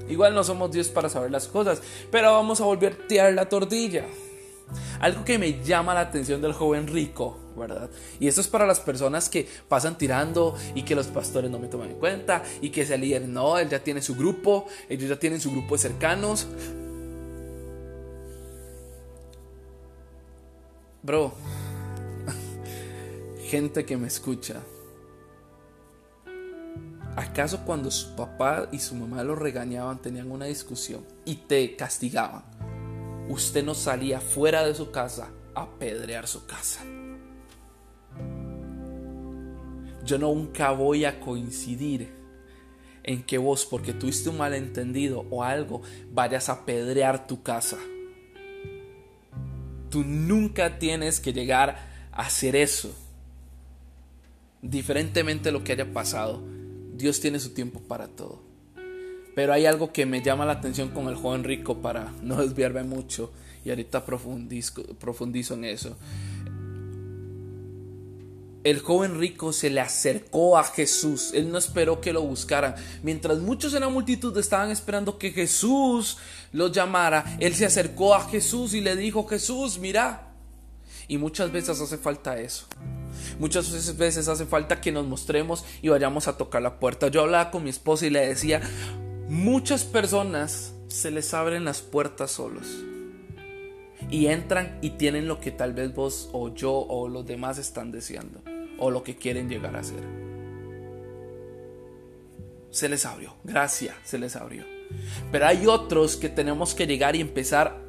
Igual 0.09 0.33
no 0.33 0.45
somos 0.45 0.71
Dios 0.71 0.89
para 0.89 1.09
saber 1.09 1.33
las 1.33 1.49
cosas, 1.49 1.83
pero 2.13 2.33
vamos 2.33 2.61
a 2.61 2.65
volver 2.65 2.93
a 2.93 3.09
tirar 3.09 3.33
la 3.35 3.49
tortilla. 3.49 4.05
Algo 5.01 5.25
que 5.25 5.39
me 5.39 5.63
llama 5.63 5.95
la 5.95 6.01
atención 6.01 6.41
del 6.43 6.53
joven 6.53 6.87
rico, 6.87 7.39
¿verdad? 7.57 7.91
Y 8.19 8.29
esto 8.29 8.41
es 8.41 8.49
para 8.49 8.67
las 8.67 8.81
personas 8.81 9.29
que 9.29 9.49
pasan 9.69 9.97
tirando 9.97 10.57
y 10.75 10.83
que 10.83 10.95
los 10.95 11.07
pastores 11.07 11.51
no 11.51 11.59
me 11.59 11.69
toman 11.69 11.91
en 11.91 11.99
cuenta 11.99 12.43
y 12.61 12.71
que 12.71 12.83
ese 12.83 12.99
líder 12.99 13.29
no, 13.29 13.59
él 13.59 13.69
ya 13.69 13.83
tiene 13.83 14.03
su 14.03 14.15
grupo, 14.15 14.67
ellos 14.89 15.09
ya 15.09 15.19
tienen 15.19 15.41
su 15.41 15.51
grupo 15.51 15.77
de 15.77 15.83
cercanos. 15.83 16.47
Bro, 21.03 21.35
gente 23.49 23.85
que 23.85 23.97
me 23.97 24.09
escucha, 24.09 24.63
¿Acaso 27.17 27.61
cuando 27.65 27.91
su 27.91 28.15
papá 28.15 28.69
y 28.73 28.79
su 28.79 28.95
mamá 28.95 29.25
lo 29.25 29.35
regañaban, 29.35 30.03
tenían 30.03 30.31
una 30.31 30.45
discusión 30.45 31.03
y 31.25 31.37
te 31.37 31.75
castigaban, 31.75 32.45
usted 33.29 33.65
no 33.65 33.75
salía 33.75 34.21
fuera 34.21 34.65
de 34.67 34.75
su 34.75 34.91
casa 34.91 35.31
a 35.55 35.69
pedrear 35.79 36.27
su 36.27 36.47
casa? 36.47 36.85
Yo 40.05 40.19
nunca 40.19 40.71
voy 40.71 41.05
a 41.05 41.19
coincidir 41.19 42.15
en 43.03 43.23
que 43.23 43.39
vos, 43.39 43.67
porque 43.67 43.93
tuviste 43.93 44.29
un 44.29 44.39
malentendido 44.39 45.27
o 45.31 45.43
algo, 45.43 45.83
vayas 46.13 46.49
a 46.49 46.65
pedrear 46.65 47.27
tu 47.27 47.43
casa. 47.43 47.79
Tú 49.91 50.05
nunca 50.05 50.79
tienes 50.79 51.21
que 51.21 51.33
llegar 51.33 51.77
a 52.13 52.23
hacer 52.23 52.57
eso. 52.57 52.95
Diferentemente 54.63 55.45
de 55.45 55.53
lo 55.53 55.63
que 55.63 55.73
haya 55.73 55.93
pasado 55.93 56.43
Dios 56.97 57.21
tiene 57.21 57.39
su 57.39 57.51
tiempo 57.51 57.81
para 57.81 58.09
todo. 58.09 58.46
Pero 59.37 59.53
hay 59.53 59.67
algo 59.67 59.93
que 59.93 60.07
me 60.07 60.23
llama 60.23 60.47
la 60.47 60.55
atención 60.55 60.89
con 60.89 61.09
el 61.09 61.15
joven 61.15 61.45
rico 61.45 61.83
para 61.83 62.11
no 62.23 62.37
desviarme 62.43 62.85
mucho 62.85 63.31
y 63.67 63.69
ahorita 63.69 64.03
profundizo, 64.03 65.55
en 65.55 65.65
eso. 65.67 65.95
El 68.65 68.81
joven 68.81 69.21
rico 69.21 69.53
se 69.53 69.69
le 69.69 69.83
acercó 69.83 70.57
a 70.57 70.65
Jesús. 70.65 71.33
Él 71.35 71.53
no 71.53 71.59
esperó 71.59 72.01
que 72.01 72.15
lo 72.15 72.23
buscaran. 72.23 72.77
Mientras 73.03 73.39
muchos 73.41 73.75
en 73.75 73.83
la 73.83 73.91
multitud 73.91 74.37
estaban 74.39 74.71
esperando 74.71 75.19
que 75.19 75.33
Jesús 75.33 76.17
los 76.53 76.73
llamara, 76.73 77.37
él 77.39 77.55
se 77.55 77.67
acercó 77.67 78.15
a 78.15 78.27
Jesús 78.31 78.73
y 78.73 78.81
le 78.81 78.97
dijo, 78.97 79.27
Jesús, 79.27 79.79
mira. 79.79 80.33
Y 81.09 81.19
muchas 81.19 81.53
veces 81.53 81.79
hace 81.79 81.99
falta 81.99 82.41
eso. 82.41 82.67
Muchas 83.39 83.99
veces 83.99 84.29
hace 84.29 84.47
falta 84.47 84.81
que 84.81 84.93
nos 84.93 85.07
mostremos 85.07 85.63
y 85.83 85.91
vayamos 85.91 86.27
a 86.27 86.39
tocar 86.39 86.63
la 86.63 86.79
puerta. 86.81 87.09
Yo 87.09 87.21
hablaba 87.21 87.51
con 87.51 87.65
mi 87.65 87.71
esposa 87.71 88.07
y 88.07 88.11
le 88.11 88.27
decía, 88.27 88.63
muchas 89.29 89.85
personas 89.85 90.75
se 90.89 91.11
les 91.11 91.35
abren 91.35 91.65
las 91.65 91.83
puertas 91.83 92.33
solos. 92.33 92.67
Y 94.11 94.27
entran 94.27 94.79
y 94.83 94.91
tienen 94.91 95.27
lo 95.27 95.41
que 95.41 95.51
tal 95.51 95.73
vez 95.73 95.95
vos 95.95 96.29
o 96.33 96.55
yo 96.55 96.73
o 96.73 97.09
los 97.09 97.27
demás 97.27 97.59
están 97.59 97.91
deseando. 97.91 98.43
O 98.79 98.91
lo 98.91 99.03
que 99.03 99.17
quieren 99.17 99.49
llegar 99.49 99.75
a 99.75 99.83
ser. 99.83 100.03
Se 102.71 102.89
les 102.89 103.07
abrió. 103.07 103.35
Gracias, 103.43 103.95
se 104.05 104.19
les 104.19 104.37
abrió. 104.37 104.65
Pero 105.33 105.47
hay 105.47 105.67
otros 105.67 106.17
que 106.17 106.29
tenemos 106.29 106.75
que 106.75 106.87
llegar 106.87 107.17
y 107.17 107.21
empezar 107.21 107.85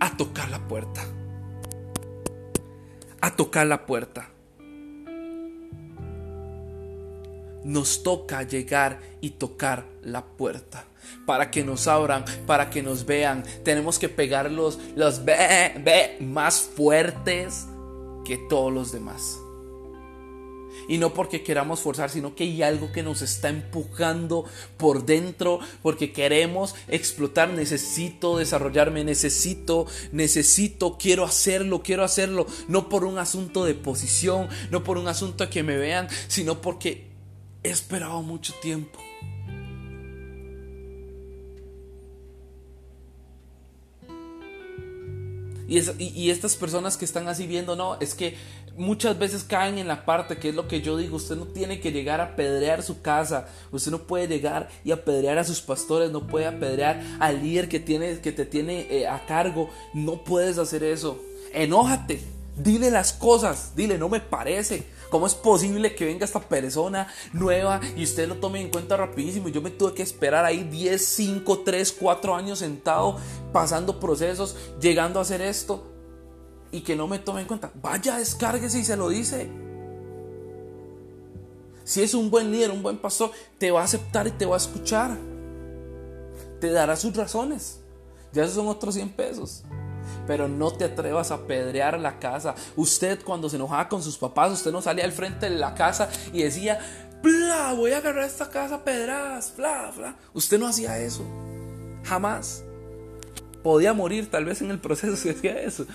a 0.00 0.16
tocar 0.16 0.50
la 0.50 0.66
puerta 0.68 1.02
a 3.22 3.36
tocar 3.36 3.66
la 3.66 3.86
puerta. 3.86 4.31
Nos 7.64 8.02
toca 8.02 8.42
llegar 8.42 9.00
y 9.20 9.30
tocar 9.30 9.86
la 10.02 10.24
puerta 10.24 10.84
para 11.26 11.50
que 11.50 11.64
nos 11.64 11.86
abran, 11.86 12.24
para 12.46 12.70
que 12.70 12.82
nos 12.82 13.06
vean. 13.06 13.44
Tenemos 13.64 13.98
que 13.98 14.08
pegar 14.08 14.50
los, 14.50 14.78
los 14.96 15.22
más 16.20 16.60
fuertes 16.60 17.66
que 18.24 18.36
todos 18.36 18.72
los 18.72 18.92
demás. 18.92 19.38
Y 20.88 20.98
no 20.98 21.14
porque 21.14 21.44
queramos 21.44 21.80
forzar, 21.80 22.10
sino 22.10 22.34
que 22.34 22.42
hay 22.42 22.62
algo 22.62 22.90
que 22.90 23.04
nos 23.04 23.22
está 23.22 23.48
empujando 23.48 24.44
por 24.76 25.06
dentro, 25.06 25.60
porque 25.80 26.12
queremos 26.12 26.74
explotar, 26.88 27.50
necesito 27.50 28.38
desarrollarme, 28.38 29.04
necesito, 29.04 29.86
necesito, 30.10 30.98
quiero 30.98 31.24
hacerlo, 31.24 31.82
quiero 31.82 32.02
hacerlo, 32.02 32.46
no 32.66 32.88
por 32.88 33.04
un 33.04 33.18
asunto 33.18 33.64
de 33.64 33.74
posición, 33.74 34.48
no 34.70 34.82
por 34.82 34.98
un 34.98 35.06
asunto 35.06 35.48
que 35.48 35.62
me 35.62 35.76
vean, 35.76 36.08
sino 36.26 36.60
porque 36.60 37.11
he 37.62 37.70
esperado 37.70 38.22
mucho 38.22 38.54
tiempo. 38.60 38.98
Y, 45.68 45.78
y, 46.04 46.30
estas 46.30 46.54
personas 46.56 46.98
que 46.98 47.06
están 47.06 47.28
así 47.28 47.46
viendo, 47.46 47.76
no, 47.76 47.98
es 47.98 48.14
que 48.14 48.36
muchas 48.76 49.18
veces 49.18 49.44
caen 49.44 49.78
en 49.78 49.88
la 49.88 50.04
parte 50.04 50.36
que 50.36 50.50
es 50.50 50.54
lo 50.54 50.68
que 50.68 50.82
yo 50.82 50.96
digo, 50.96 51.16
usted 51.16 51.36
no 51.36 51.46
tiene 51.46 51.80
que 51.80 51.92
llegar 51.92 52.20
a 52.20 52.24
apedrear 52.24 52.82
su 52.82 53.00
casa, 53.00 53.48
usted 53.70 53.90
no 53.90 54.02
puede 54.02 54.28
llegar 54.28 54.68
y 54.84 54.92
apedrear 54.92 55.38
a 55.38 55.44
sus 55.44 55.60
pastores, 55.60 56.10
no 56.10 56.26
puede 56.26 56.46
apedrear 56.46 57.02
al 57.20 57.42
líder 57.42 57.68
que, 57.68 57.80
tiene, 57.80 58.20
que 58.20 58.32
te 58.32 58.44
tiene 58.44 58.86
eh, 58.90 59.06
a 59.06 59.24
cargo, 59.24 59.70
no 59.94 60.24
puedes 60.24 60.58
hacer 60.58 60.82
eso. 60.84 61.22
Enójate, 61.54 62.20
dile 62.56 62.90
las 62.90 63.12
cosas, 63.12 63.72
dile, 63.74 63.98
no 63.98 64.08
me 64.08 64.20
parece. 64.20 64.84
¿Cómo 65.12 65.26
es 65.26 65.34
posible 65.34 65.94
que 65.94 66.06
venga 66.06 66.24
esta 66.24 66.40
persona 66.40 67.06
nueva 67.34 67.82
y 67.98 68.02
usted 68.02 68.26
lo 68.26 68.36
tome 68.36 68.62
en 68.62 68.70
cuenta 68.70 68.96
rapidísimo? 68.96 69.50
Yo 69.50 69.60
me 69.60 69.68
tuve 69.68 69.92
que 69.92 70.02
esperar 70.02 70.46
ahí 70.46 70.64
10, 70.64 71.04
5, 71.04 71.58
3, 71.58 71.92
4 72.00 72.34
años 72.34 72.60
sentado, 72.60 73.18
pasando 73.52 74.00
procesos, 74.00 74.56
llegando 74.80 75.18
a 75.18 75.22
hacer 75.22 75.42
esto 75.42 75.84
y 76.70 76.80
que 76.80 76.96
no 76.96 77.08
me 77.08 77.18
tome 77.18 77.42
en 77.42 77.46
cuenta, 77.46 77.70
vaya, 77.82 78.16
descárguese 78.16 78.78
y 78.78 78.84
se 78.84 78.96
lo 78.96 79.10
dice. 79.10 79.50
Si 81.84 82.00
es 82.00 82.14
un 82.14 82.30
buen 82.30 82.50
líder, 82.50 82.70
un 82.70 82.82
buen 82.82 82.96
pastor, 82.96 83.32
te 83.58 83.70
va 83.70 83.82
a 83.82 83.84
aceptar 83.84 84.26
y 84.26 84.30
te 84.30 84.46
va 84.46 84.54
a 84.54 84.58
escuchar. 84.60 85.18
Te 86.58 86.70
dará 86.70 86.96
sus 86.96 87.14
razones. 87.14 87.80
Ya 88.32 88.44
esos 88.44 88.54
son 88.54 88.68
otros 88.68 88.94
100 88.94 89.10
pesos. 89.10 89.62
Pero 90.26 90.48
no 90.48 90.70
te 90.70 90.84
atrevas 90.84 91.30
a 91.30 91.46
pedrear 91.46 91.98
la 91.98 92.18
casa. 92.18 92.54
Usted 92.76 93.22
cuando 93.24 93.48
se 93.48 93.56
enojaba 93.56 93.88
con 93.88 94.02
sus 94.02 94.18
papás, 94.18 94.52
usted 94.52 94.72
no 94.72 94.82
salía 94.82 95.04
al 95.04 95.12
frente 95.12 95.48
de 95.48 95.56
la 95.56 95.74
casa 95.74 96.08
y 96.32 96.42
decía, 96.42 96.78
bla, 97.22 97.74
voy 97.74 97.92
a 97.92 97.98
agarrar 97.98 98.24
esta 98.24 98.50
casa 98.50 98.82
bla. 98.84 100.16
Usted 100.34 100.58
no 100.58 100.66
hacía 100.66 100.98
eso. 100.98 101.24
Jamás. 102.04 102.64
Podía 103.62 103.92
morir 103.92 104.30
tal 104.30 104.44
vez 104.44 104.60
en 104.60 104.70
el 104.70 104.80
proceso 104.80 105.16
si 105.16 105.30
hacía 105.30 105.60
eso. 105.60 105.86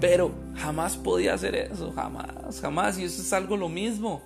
Pero 0.00 0.32
jamás 0.56 0.96
podía 0.96 1.34
hacer 1.34 1.54
eso, 1.54 1.92
jamás, 1.92 2.60
jamás. 2.60 2.98
Y 2.98 3.04
eso 3.04 3.22
es 3.22 3.32
algo 3.32 3.56
lo 3.56 3.68
mismo. 3.68 4.22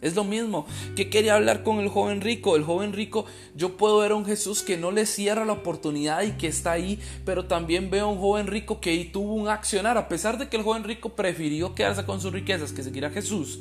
Es 0.00 0.14
lo 0.14 0.22
mismo. 0.24 0.66
que 0.94 1.10
quería 1.10 1.34
hablar 1.34 1.64
con 1.64 1.80
el 1.80 1.88
joven 1.88 2.20
rico? 2.20 2.54
El 2.54 2.62
joven 2.62 2.92
rico, 2.92 3.24
yo 3.56 3.76
puedo 3.76 3.98
ver 3.98 4.12
a 4.12 4.14
un 4.14 4.24
Jesús 4.24 4.62
que 4.62 4.76
no 4.76 4.92
le 4.92 5.06
cierra 5.06 5.44
la 5.44 5.54
oportunidad 5.54 6.22
y 6.22 6.32
que 6.32 6.46
está 6.46 6.72
ahí, 6.72 7.00
pero 7.24 7.46
también 7.46 7.90
veo 7.90 8.06
a 8.06 8.08
un 8.08 8.18
joven 8.18 8.46
rico 8.46 8.80
que 8.80 9.10
tuvo 9.12 9.34
un 9.34 9.48
accionar, 9.48 9.98
a 9.98 10.08
pesar 10.08 10.38
de 10.38 10.48
que 10.48 10.56
el 10.56 10.62
joven 10.62 10.84
rico 10.84 11.10
prefirió 11.10 11.74
quedarse 11.74 12.04
con 12.04 12.20
sus 12.20 12.32
riquezas 12.32 12.72
que 12.72 12.82
seguir 12.82 13.04
a 13.04 13.10
Jesús. 13.10 13.60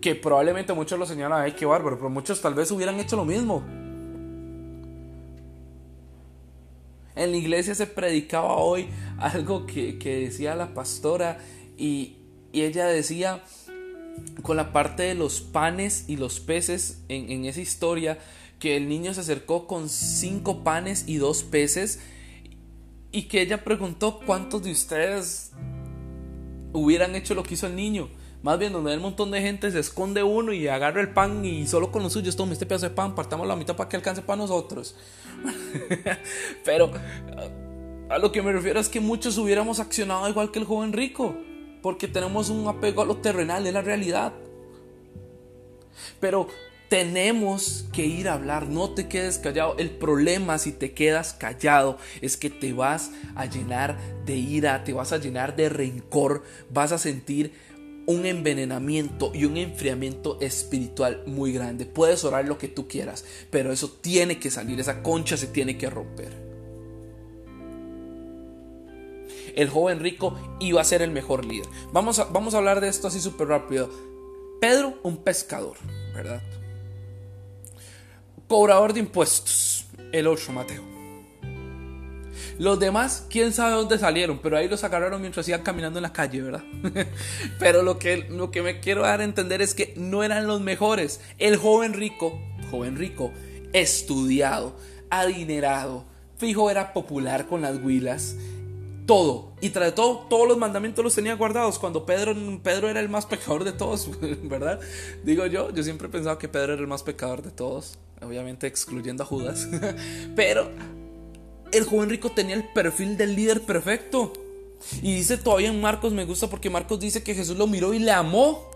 Que 0.00 0.14
probablemente 0.14 0.72
muchos 0.72 0.98
lo 0.98 1.06
señalan, 1.06 1.42
ay, 1.42 1.52
qué 1.52 1.66
bárbaro, 1.66 1.96
pero 1.96 2.10
muchos 2.10 2.40
tal 2.40 2.54
vez 2.54 2.70
hubieran 2.70 2.98
hecho 3.00 3.16
lo 3.16 3.24
mismo. 3.24 3.62
En 7.14 7.30
la 7.30 7.36
iglesia 7.36 7.74
se 7.74 7.86
predicaba 7.86 8.56
hoy 8.56 8.88
algo 9.18 9.66
que, 9.66 9.96
decía 10.02 10.54
la 10.54 10.74
pastora 10.74 11.38
y, 11.76 12.16
ella 12.52 12.86
decía 12.86 13.42
con 14.42 14.56
la 14.56 14.72
parte 14.72 15.04
de 15.04 15.14
los 15.14 15.40
panes 15.40 16.04
y 16.08 16.16
los 16.16 16.40
peces 16.40 17.02
en, 17.08 17.44
esa 17.44 17.60
historia 17.60 18.18
que 18.58 18.76
el 18.76 18.88
niño 18.88 19.14
se 19.14 19.20
acercó 19.20 19.66
con 19.66 19.88
cinco 19.88 20.62
panes 20.64 21.04
y 21.06 21.16
dos 21.16 21.42
peces 21.42 22.00
y 23.10 23.24
que 23.24 23.42
ella 23.42 23.64
preguntó 23.64 24.20
cuántos 24.24 24.62
de 24.62 24.72
ustedes 24.72 25.52
hubieran 26.72 27.14
hecho 27.14 27.34
lo 27.34 27.42
que 27.42 27.54
hizo 27.54 27.66
el 27.66 27.76
niño. 27.76 28.08
Más 28.42 28.58
bien, 28.58 28.72
donde 28.72 28.90
hay 28.90 28.96
un 28.96 29.04
montón 29.04 29.30
de 29.30 29.40
gente, 29.40 29.70
se 29.70 29.78
esconde 29.78 30.24
uno 30.24 30.52
y 30.52 30.66
agarra 30.66 31.00
el 31.00 31.10
pan 31.10 31.44
y 31.44 31.66
solo 31.66 31.92
con 31.92 32.02
los 32.02 32.12
suyos 32.12 32.34
toma 32.34 32.54
este 32.54 32.66
pedazo 32.66 32.88
de 32.88 32.94
pan, 32.94 33.14
partamos 33.14 33.46
la 33.46 33.54
mitad 33.54 33.76
para 33.76 33.88
que 33.88 33.96
alcance 33.96 34.22
para 34.22 34.38
nosotros. 34.38 34.96
Pero 36.64 36.90
a 38.08 38.18
lo 38.18 38.32
que 38.32 38.42
me 38.42 38.52
refiero 38.52 38.80
es 38.80 38.88
que 38.88 39.00
muchos 39.00 39.38
hubiéramos 39.38 39.78
accionado 39.78 40.28
igual 40.28 40.50
que 40.50 40.58
el 40.58 40.64
joven 40.64 40.92
rico, 40.92 41.36
porque 41.82 42.08
tenemos 42.08 42.48
un 42.48 42.66
apego 42.68 43.02
a 43.02 43.06
lo 43.06 43.16
terrenal, 43.18 43.66
es 43.66 43.74
la 43.74 43.82
realidad. 43.82 44.32
Pero 46.20 46.48
tenemos 46.88 47.86
que 47.92 48.04
ir 48.04 48.28
a 48.28 48.34
hablar, 48.34 48.68
no 48.68 48.90
te 48.90 49.08
quedes 49.08 49.38
callado. 49.38 49.76
El 49.78 49.90
problema 49.90 50.58
si 50.58 50.72
te 50.72 50.92
quedas 50.92 51.32
callado 51.32 51.98
es 52.20 52.36
que 52.36 52.50
te 52.50 52.72
vas 52.72 53.10
a 53.34 53.46
llenar 53.46 53.98
de 54.26 54.36
ira, 54.36 54.84
te 54.84 54.92
vas 54.92 55.12
a 55.12 55.18
llenar 55.18 55.56
de 55.56 55.68
rencor, 55.68 56.42
vas 56.70 56.92
a 56.92 56.98
sentir 56.98 57.52
un 58.06 58.26
envenenamiento 58.26 59.32
y 59.34 59.44
un 59.44 59.56
enfriamiento 59.56 60.38
espiritual 60.40 61.22
muy 61.26 61.52
grande. 61.52 61.86
Puedes 61.86 62.24
orar 62.24 62.44
lo 62.44 62.58
que 62.58 62.68
tú 62.68 62.88
quieras, 62.88 63.24
pero 63.50 63.72
eso 63.72 63.90
tiene 64.00 64.38
que 64.38 64.50
salir, 64.50 64.78
esa 64.78 65.02
concha 65.02 65.36
se 65.36 65.46
tiene 65.46 65.78
que 65.78 65.88
romper. 65.88 66.41
El 69.54 69.68
joven 69.68 70.00
rico 70.00 70.36
iba 70.60 70.80
a 70.80 70.84
ser 70.84 71.02
el 71.02 71.10
mejor 71.10 71.44
líder. 71.44 71.68
Vamos 71.92 72.18
a, 72.18 72.24
vamos 72.24 72.54
a 72.54 72.58
hablar 72.58 72.80
de 72.80 72.88
esto 72.88 73.08
así 73.08 73.20
súper 73.20 73.48
rápido. 73.48 73.90
Pedro, 74.60 74.98
un 75.02 75.16
pescador, 75.18 75.76
¿verdad? 76.14 76.42
Cobrador 78.48 78.92
de 78.92 79.00
impuestos, 79.00 79.86
el 80.12 80.26
otro 80.26 80.52
Mateo. 80.52 80.92
Los 82.58 82.78
demás, 82.78 83.26
quién 83.30 83.52
sabe 83.52 83.72
dónde 83.72 83.98
salieron, 83.98 84.38
pero 84.38 84.56
ahí 84.56 84.68
los 84.68 84.84
agarraron 84.84 85.20
mientras 85.20 85.48
iban 85.48 85.62
caminando 85.62 85.98
en 85.98 86.02
la 86.02 86.12
calle, 86.12 86.42
¿verdad? 86.42 86.62
pero 87.58 87.82
lo 87.82 87.98
que, 87.98 88.28
lo 88.28 88.50
que 88.50 88.62
me 88.62 88.80
quiero 88.80 89.02
dar 89.02 89.20
a 89.20 89.24
entender 89.24 89.62
es 89.62 89.74
que 89.74 89.94
no 89.96 90.22
eran 90.22 90.46
los 90.46 90.60
mejores. 90.60 91.20
El 91.38 91.56
joven 91.56 91.94
rico, 91.94 92.40
joven 92.70 92.96
rico, 92.96 93.32
estudiado, 93.72 94.76
adinerado, 95.10 96.04
fijo 96.36 96.70
era 96.70 96.92
popular 96.92 97.46
con 97.46 97.62
las 97.62 97.78
huilas, 97.78 98.36
todo. 99.06 99.52
Y 99.60 99.70
tras 99.70 99.94
todo, 99.94 100.26
todos 100.28 100.48
los 100.48 100.58
mandamientos 100.58 101.04
los 101.04 101.14
tenía 101.14 101.34
guardados. 101.34 101.78
Cuando 101.78 102.06
Pedro, 102.06 102.34
Pedro 102.62 102.88
era 102.88 103.00
el 103.00 103.08
más 103.08 103.26
pecador 103.26 103.64
de 103.64 103.72
todos, 103.72 104.10
¿verdad? 104.42 104.80
Digo 105.24 105.46
yo, 105.46 105.70
yo 105.70 105.82
siempre 105.82 106.08
he 106.08 106.10
pensado 106.10 106.38
que 106.38 106.48
Pedro 106.48 106.74
era 106.74 106.82
el 106.82 106.88
más 106.88 107.02
pecador 107.02 107.42
de 107.42 107.50
todos. 107.50 107.98
Obviamente 108.20 108.66
excluyendo 108.66 109.24
a 109.24 109.26
Judas. 109.26 109.68
Pero 110.36 110.70
el 111.72 111.84
joven 111.84 112.10
rico 112.10 112.30
tenía 112.30 112.54
el 112.54 112.64
perfil 112.72 113.16
del 113.16 113.34
líder 113.34 113.62
perfecto. 113.62 114.32
Y 115.00 115.14
dice 115.14 115.36
todavía 115.36 115.68
en 115.68 115.80
Marcos, 115.80 116.12
me 116.12 116.24
gusta 116.24 116.48
porque 116.48 116.70
Marcos 116.70 117.00
dice 117.00 117.22
que 117.22 117.34
Jesús 117.34 117.56
lo 117.56 117.66
miró 117.66 117.94
y 117.94 117.98
le 117.98 118.12
amó. 118.12 118.70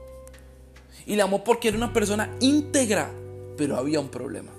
Y 1.05 1.15
le 1.15 1.23
amó 1.23 1.45
porque 1.45 1.69
era 1.69 1.77
una 1.77 1.93
persona 1.93 2.35
íntegra. 2.41 3.11
Pero 3.57 3.77
había 3.77 4.01
un 4.01 4.09
problema. 4.09 4.53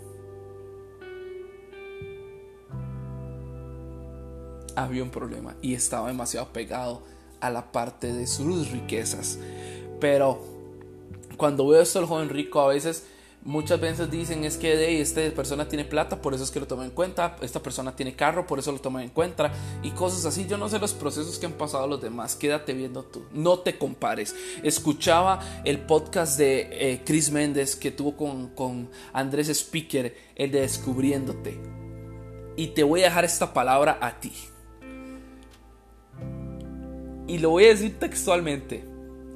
Había 4.77 5.03
un 5.03 5.09
problema 5.09 5.55
y 5.61 5.73
estaba 5.73 6.07
demasiado 6.07 6.53
pegado 6.53 7.01
a 7.41 7.49
la 7.49 7.71
parte 7.71 8.13
de 8.13 8.27
sus 8.27 8.71
riquezas. 8.71 9.39
Pero 9.99 10.39
cuando 11.35 11.67
veo 11.67 11.81
esto 11.81 11.99
el 11.99 12.05
joven 12.05 12.29
rico 12.29 12.61
a 12.61 12.67
veces 12.67 13.03
Muchas 13.47 13.79
veces 13.79 14.11
dicen 14.11 14.43
es 14.43 14.57
que 14.57 14.75
de 14.75 14.99
esta 14.99 15.21
persona 15.33 15.69
tiene 15.69 15.85
plata, 15.85 16.21
por 16.21 16.33
eso 16.33 16.43
es 16.43 16.51
que 16.51 16.59
lo 16.59 16.67
toma 16.67 16.83
en 16.83 16.91
cuenta, 16.91 17.37
esta 17.41 17.61
persona 17.61 17.95
tiene 17.95 18.13
carro, 18.13 18.45
por 18.45 18.59
eso 18.59 18.73
lo 18.73 18.79
toma 18.79 19.01
en 19.01 19.09
cuenta 19.09 19.53
y 19.81 19.91
cosas 19.91 20.25
así. 20.25 20.45
Yo 20.47 20.57
no 20.57 20.67
sé 20.67 20.79
los 20.79 20.93
procesos 20.93 21.39
que 21.39 21.45
han 21.45 21.53
pasado 21.53 21.87
los 21.87 22.01
demás, 22.01 22.35
quédate 22.35 22.73
viendo 22.73 23.03
tú, 23.03 23.23
no 23.31 23.59
te 23.59 23.77
compares. 23.77 24.35
Escuchaba 24.63 25.39
el 25.63 25.79
podcast 25.79 26.37
de 26.37 26.67
eh, 26.73 27.01
Chris 27.05 27.31
Méndez 27.31 27.77
que 27.77 27.91
tuvo 27.91 28.17
con, 28.17 28.49
con 28.49 28.89
Andrés 29.13 29.47
Speaker, 29.47 30.13
el 30.35 30.51
de 30.51 30.59
Descubriéndote. 30.59 31.57
Y 32.57 32.67
te 32.67 32.83
voy 32.83 32.99
a 33.01 33.05
dejar 33.05 33.23
esta 33.23 33.53
palabra 33.53 33.97
a 34.01 34.19
ti. 34.19 34.33
Y 37.27 37.39
lo 37.39 37.49
voy 37.49 37.65
a 37.65 37.69
decir 37.69 37.99
textualmente. 37.99 38.83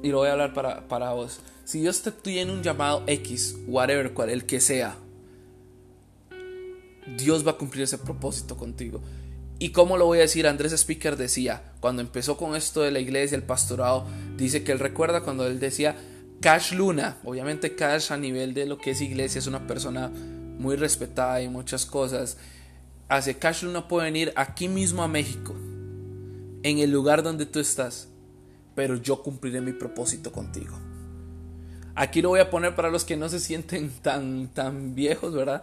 Y 0.02 0.08
lo 0.08 0.18
voy 0.18 0.28
a 0.28 0.32
hablar 0.32 0.54
para, 0.54 0.88
para 0.88 1.12
vos. 1.12 1.40
Si 1.64 1.80
Dios 1.80 2.02
te 2.02 2.10
tiene 2.10 2.52
un 2.52 2.62
llamado 2.62 3.04
X, 3.06 3.56
whatever, 3.66 4.12
cual, 4.12 4.30
el 4.30 4.46
que 4.46 4.60
sea, 4.60 4.96
Dios 7.16 7.46
va 7.46 7.52
a 7.52 7.56
cumplir 7.56 7.84
ese 7.84 7.98
propósito 7.98 8.56
contigo. 8.56 9.00
¿Y 9.58 9.70
cómo 9.70 9.96
lo 9.96 10.06
voy 10.06 10.18
a 10.18 10.22
decir? 10.22 10.46
Andrés 10.46 10.72
Speaker 10.72 11.16
decía, 11.16 11.62
cuando 11.80 12.02
empezó 12.02 12.36
con 12.36 12.56
esto 12.56 12.82
de 12.82 12.90
la 12.90 12.98
iglesia, 12.98 13.36
el 13.36 13.44
pastorado, 13.44 14.06
dice 14.36 14.64
que 14.64 14.72
él 14.72 14.80
recuerda 14.80 15.22
cuando 15.22 15.46
él 15.46 15.60
decía, 15.60 15.96
Cash 16.40 16.72
Luna, 16.72 17.18
obviamente 17.22 17.76
Cash 17.76 18.10
a 18.10 18.16
nivel 18.16 18.54
de 18.54 18.66
lo 18.66 18.76
que 18.78 18.90
es 18.90 19.00
iglesia 19.00 19.38
es 19.38 19.46
una 19.46 19.68
persona 19.68 20.08
muy 20.08 20.74
respetada 20.74 21.40
y 21.42 21.48
muchas 21.48 21.86
cosas. 21.86 22.38
Hace 23.08 23.38
Cash 23.38 23.62
Luna 23.62 23.86
puede 23.86 24.06
venir 24.06 24.32
aquí 24.34 24.66
mismo 24.66 25.04
a 25.04 25.08
México, 25.08 25.54
en 26.62 26.78
el 26.78 26.90
lugar 26.90 27.22
donde 27.22 27.46
tú 27.46 27.60
estás, 27.60 28.08
pero 28.74 28.96
yo 28.96 29.22
cumpliré 29.22 29.60
mi 29.60 29.72
propósito 29.72 30.32
contigo. 30.32 30.78
Aquí 31.94 32.22
lo 32.22 32.30
voy 32.30 32.40
a 32.40 32.50
poner 32.50 32.74
para 32.74 32.90
los 32.90 33.04
que 33.04 33.16
no 33.16 33.28
se 33.28 33.40
sienten 33.40 33.90
tan, 34.02 34.48
tan 34.48 34.94
viejos, 34.94 35.32
¿verdad? 35.34 35.62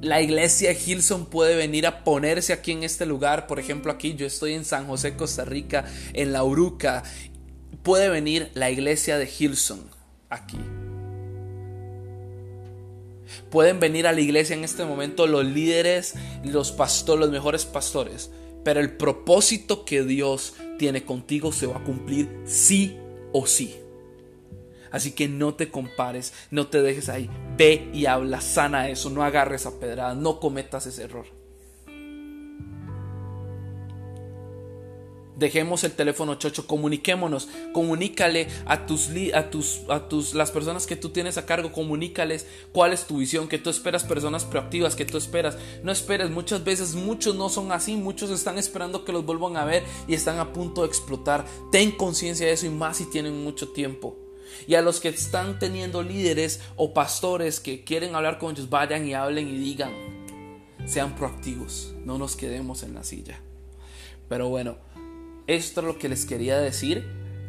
La 0.00 0.22
iglesia 0.22 0.72
Hilson 0.72 1.26
puede 1.26 1.56
venir 1.56 1.86
a 1.86 2.04
ponerse 2.04 2.52
aquí 2.52 2.72
en 2.72 2.84
este 2.84 3.04
lugar. 3.04 3.46
Por 3.46 3.58
ejemplo, 3.58 3.90
aquí 3.90 4.14
yo 4.14 4.26
estoy 4.26 4.54
en 4.54 4.64
San 4.64 4.86
José, 4.86 5.16
Costa 5.16 5.44
Rica, 5.44 5.84
en 6.12 6.32
La 6.32 6.44
Uruca. 6.44 7.02
Puede 7.82 8.08
venir 8.08 8.50
la 8.54 8.70
iglesia 8.70 9.18
de 9.18 9.28
Hilson 9.28 9.80
aquí. 10.30 10.58
Pueden 13.50 13.80
venir 13.80 14.06
a 14.06 14.12
la 14.12 14.20
iglesia 14.20 14.54
en 14.54 14.64
este 14.64 14.84
momento 14.84 15.26
los 15.26 15.44
líderes, 15.44 16.14
los 16.44 16.70
pastores, 16.70 17.20
los 17.20 17.30
mejores 17.30 17.64
pastores. 17.64 18.30
Pero 18.68 18.80
el 18.80 18.98
propósito 18.98 19.86
que 19.86 20.04
Dios 20.04 20.52
tiene 20.78 21.02
contigo 21.02 21.52
se 21.52 21.66
va 21.66 21.78
a 21.78 21.84
cumplir 21.84 22.28
sí 22.44 22.98
o 23.32 23.46
sí. 23.46 23.74
Así 24.90 25.12
que 25.12 25.26
no 25.26 25.54
te 25.54 25.70
compares, 25.70 26.34
no 26.50 26.66
te 26.66 26.82
dejes 26.82 27.08
ahí. 27.08 27.30
Ve 27.56 27.88
y 27.94 28.04
habla, 28.04 28.42
sana 28.42 28.90
eso, 28.90 29.08
no 29.08 29.24
agarres 29.24 29.64
a 29.64 29.80
pedrada, 29.80 30.14
no 30.14 30.38
cometas 30.38 30.84
ese 30.84 31.04
error. 31.04 31.37
Dejemos 35.38 35.84
el 35.84 35.92
teléfono 35.92 36.34
chocho, 36.34 36.66
comuniquémonos, 36.66 37.48
comunícale 37.72 38.48
a 38.66 38.86
tus, 38.86 39.10
a 39.34 39.50
tus, 39.50 39.82
a 39.88 40.08
tus, 40.08 40.34
las 40.34 40.50
personas 40.50 40.86
que 40.86 40.96
tú 40.96 41.10
tienes 41.10 41.38
a 41.38 41.46
cargo, 41.46 41.70
comunícales 41.70 42.46
cuál 42.72 42.92
es 42.92 43.06
tu 43.06 43.18
visión, 43.18 43.46
que 43.46 43.58
tú 43.58 43.70
esperas 43.70 44.02
personas 44.02 44.44
proactivas, 44.44 44.96
que 44.96 45.04
tú 45.04 45.16
esperas, 45.16 45.56
no 45.84 45.92
esperes, 45.92 46.30
muchas 46.30 46.64
veces 46.64 46.96
muchos 46.96 47.36
no 47.36 47.48
son 47.48 47.70
así, 47.70 47.94
muchos 47.94 48.30
están 48.30 48.58
esperando 48.58 49.04
que 49.04 49.12
los 49.12 49.24
vuelvan 49.24 49.56
a 49.56 49.64
ver 49.64 49.84
y 50.08 50.14
están 50.14 50.40
a 50.40 50.52
punto 50.52 50.82
de 50.82 50.88
explotar. 50.88 51.44
Ten 51.70 51.92
conciencia 51.92 52.46
de 52.46 52.52
eso 52.52 52.66
y 52.66 52.70
más 52.70 52.96
si 52.96 53.08
tienen 53.08 53.44
mucho 53.44 53.68
tiempo. 53.68 54.16
Y 54.66 54.74
a 54.74 54.82
los 54.82 54.98
que 54.98 55.08
están 55.08 55.58
teniendo 55.60 56.02
líderes 56.02 56.60
o 56.74 56.92
pastores 56.92 57.60
que 57.60 57.84
quieren 57.84 58.14
hablar 58.14 58.38
con 58.38 58.52
ellos, 58.52 58.70
vayan 58.70 59.06
y 59.06 59.14
hablen 59.14 59.48
y 59.48 59.58
digan. 59.58 59.92
Sean 60.84 61.14
proactivos, 61.14 61.94
no 62.04 62.18
nos 62.18 62.34
quedemos 62.34 62.82
en 62.82 62.94
la 62.94 63.04
silla. 63.04 63.40
Pero 64.28 64.48
bueno, 64.48 64.76
esto 65.48 65.80
es 65.80 65.86
lo 65.86 65.98
que 65.98 66.10
les 66.10 66.26
quería 66.26 66.58
decir 66.60 67.04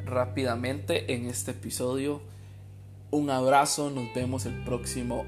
rápidamente 0.05 1.13
en 1.13 1.25
este 1.25 1.51
episodio. 1.51 2.21
Un 3.11 3.29
abrazo, 3.29 3.89
nos 3.89 4.13
vemos 4.15 4.45
el 4.45 4.63
próximo 4.63 5.25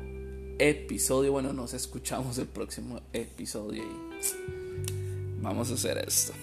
episodio. 0.58 1.34
Bueno, 1.34 1.52
nos 1.52 1.74
escuchamos 1.74 2.38
el 2.38 2.48
próximo 2.48 3.02
episodio 3.12 3.84
y 3.84 5.42
vamos 5.42 5.70
a 5.70 5.74
hacer 5.74 5.98
esto. 5.98 6.34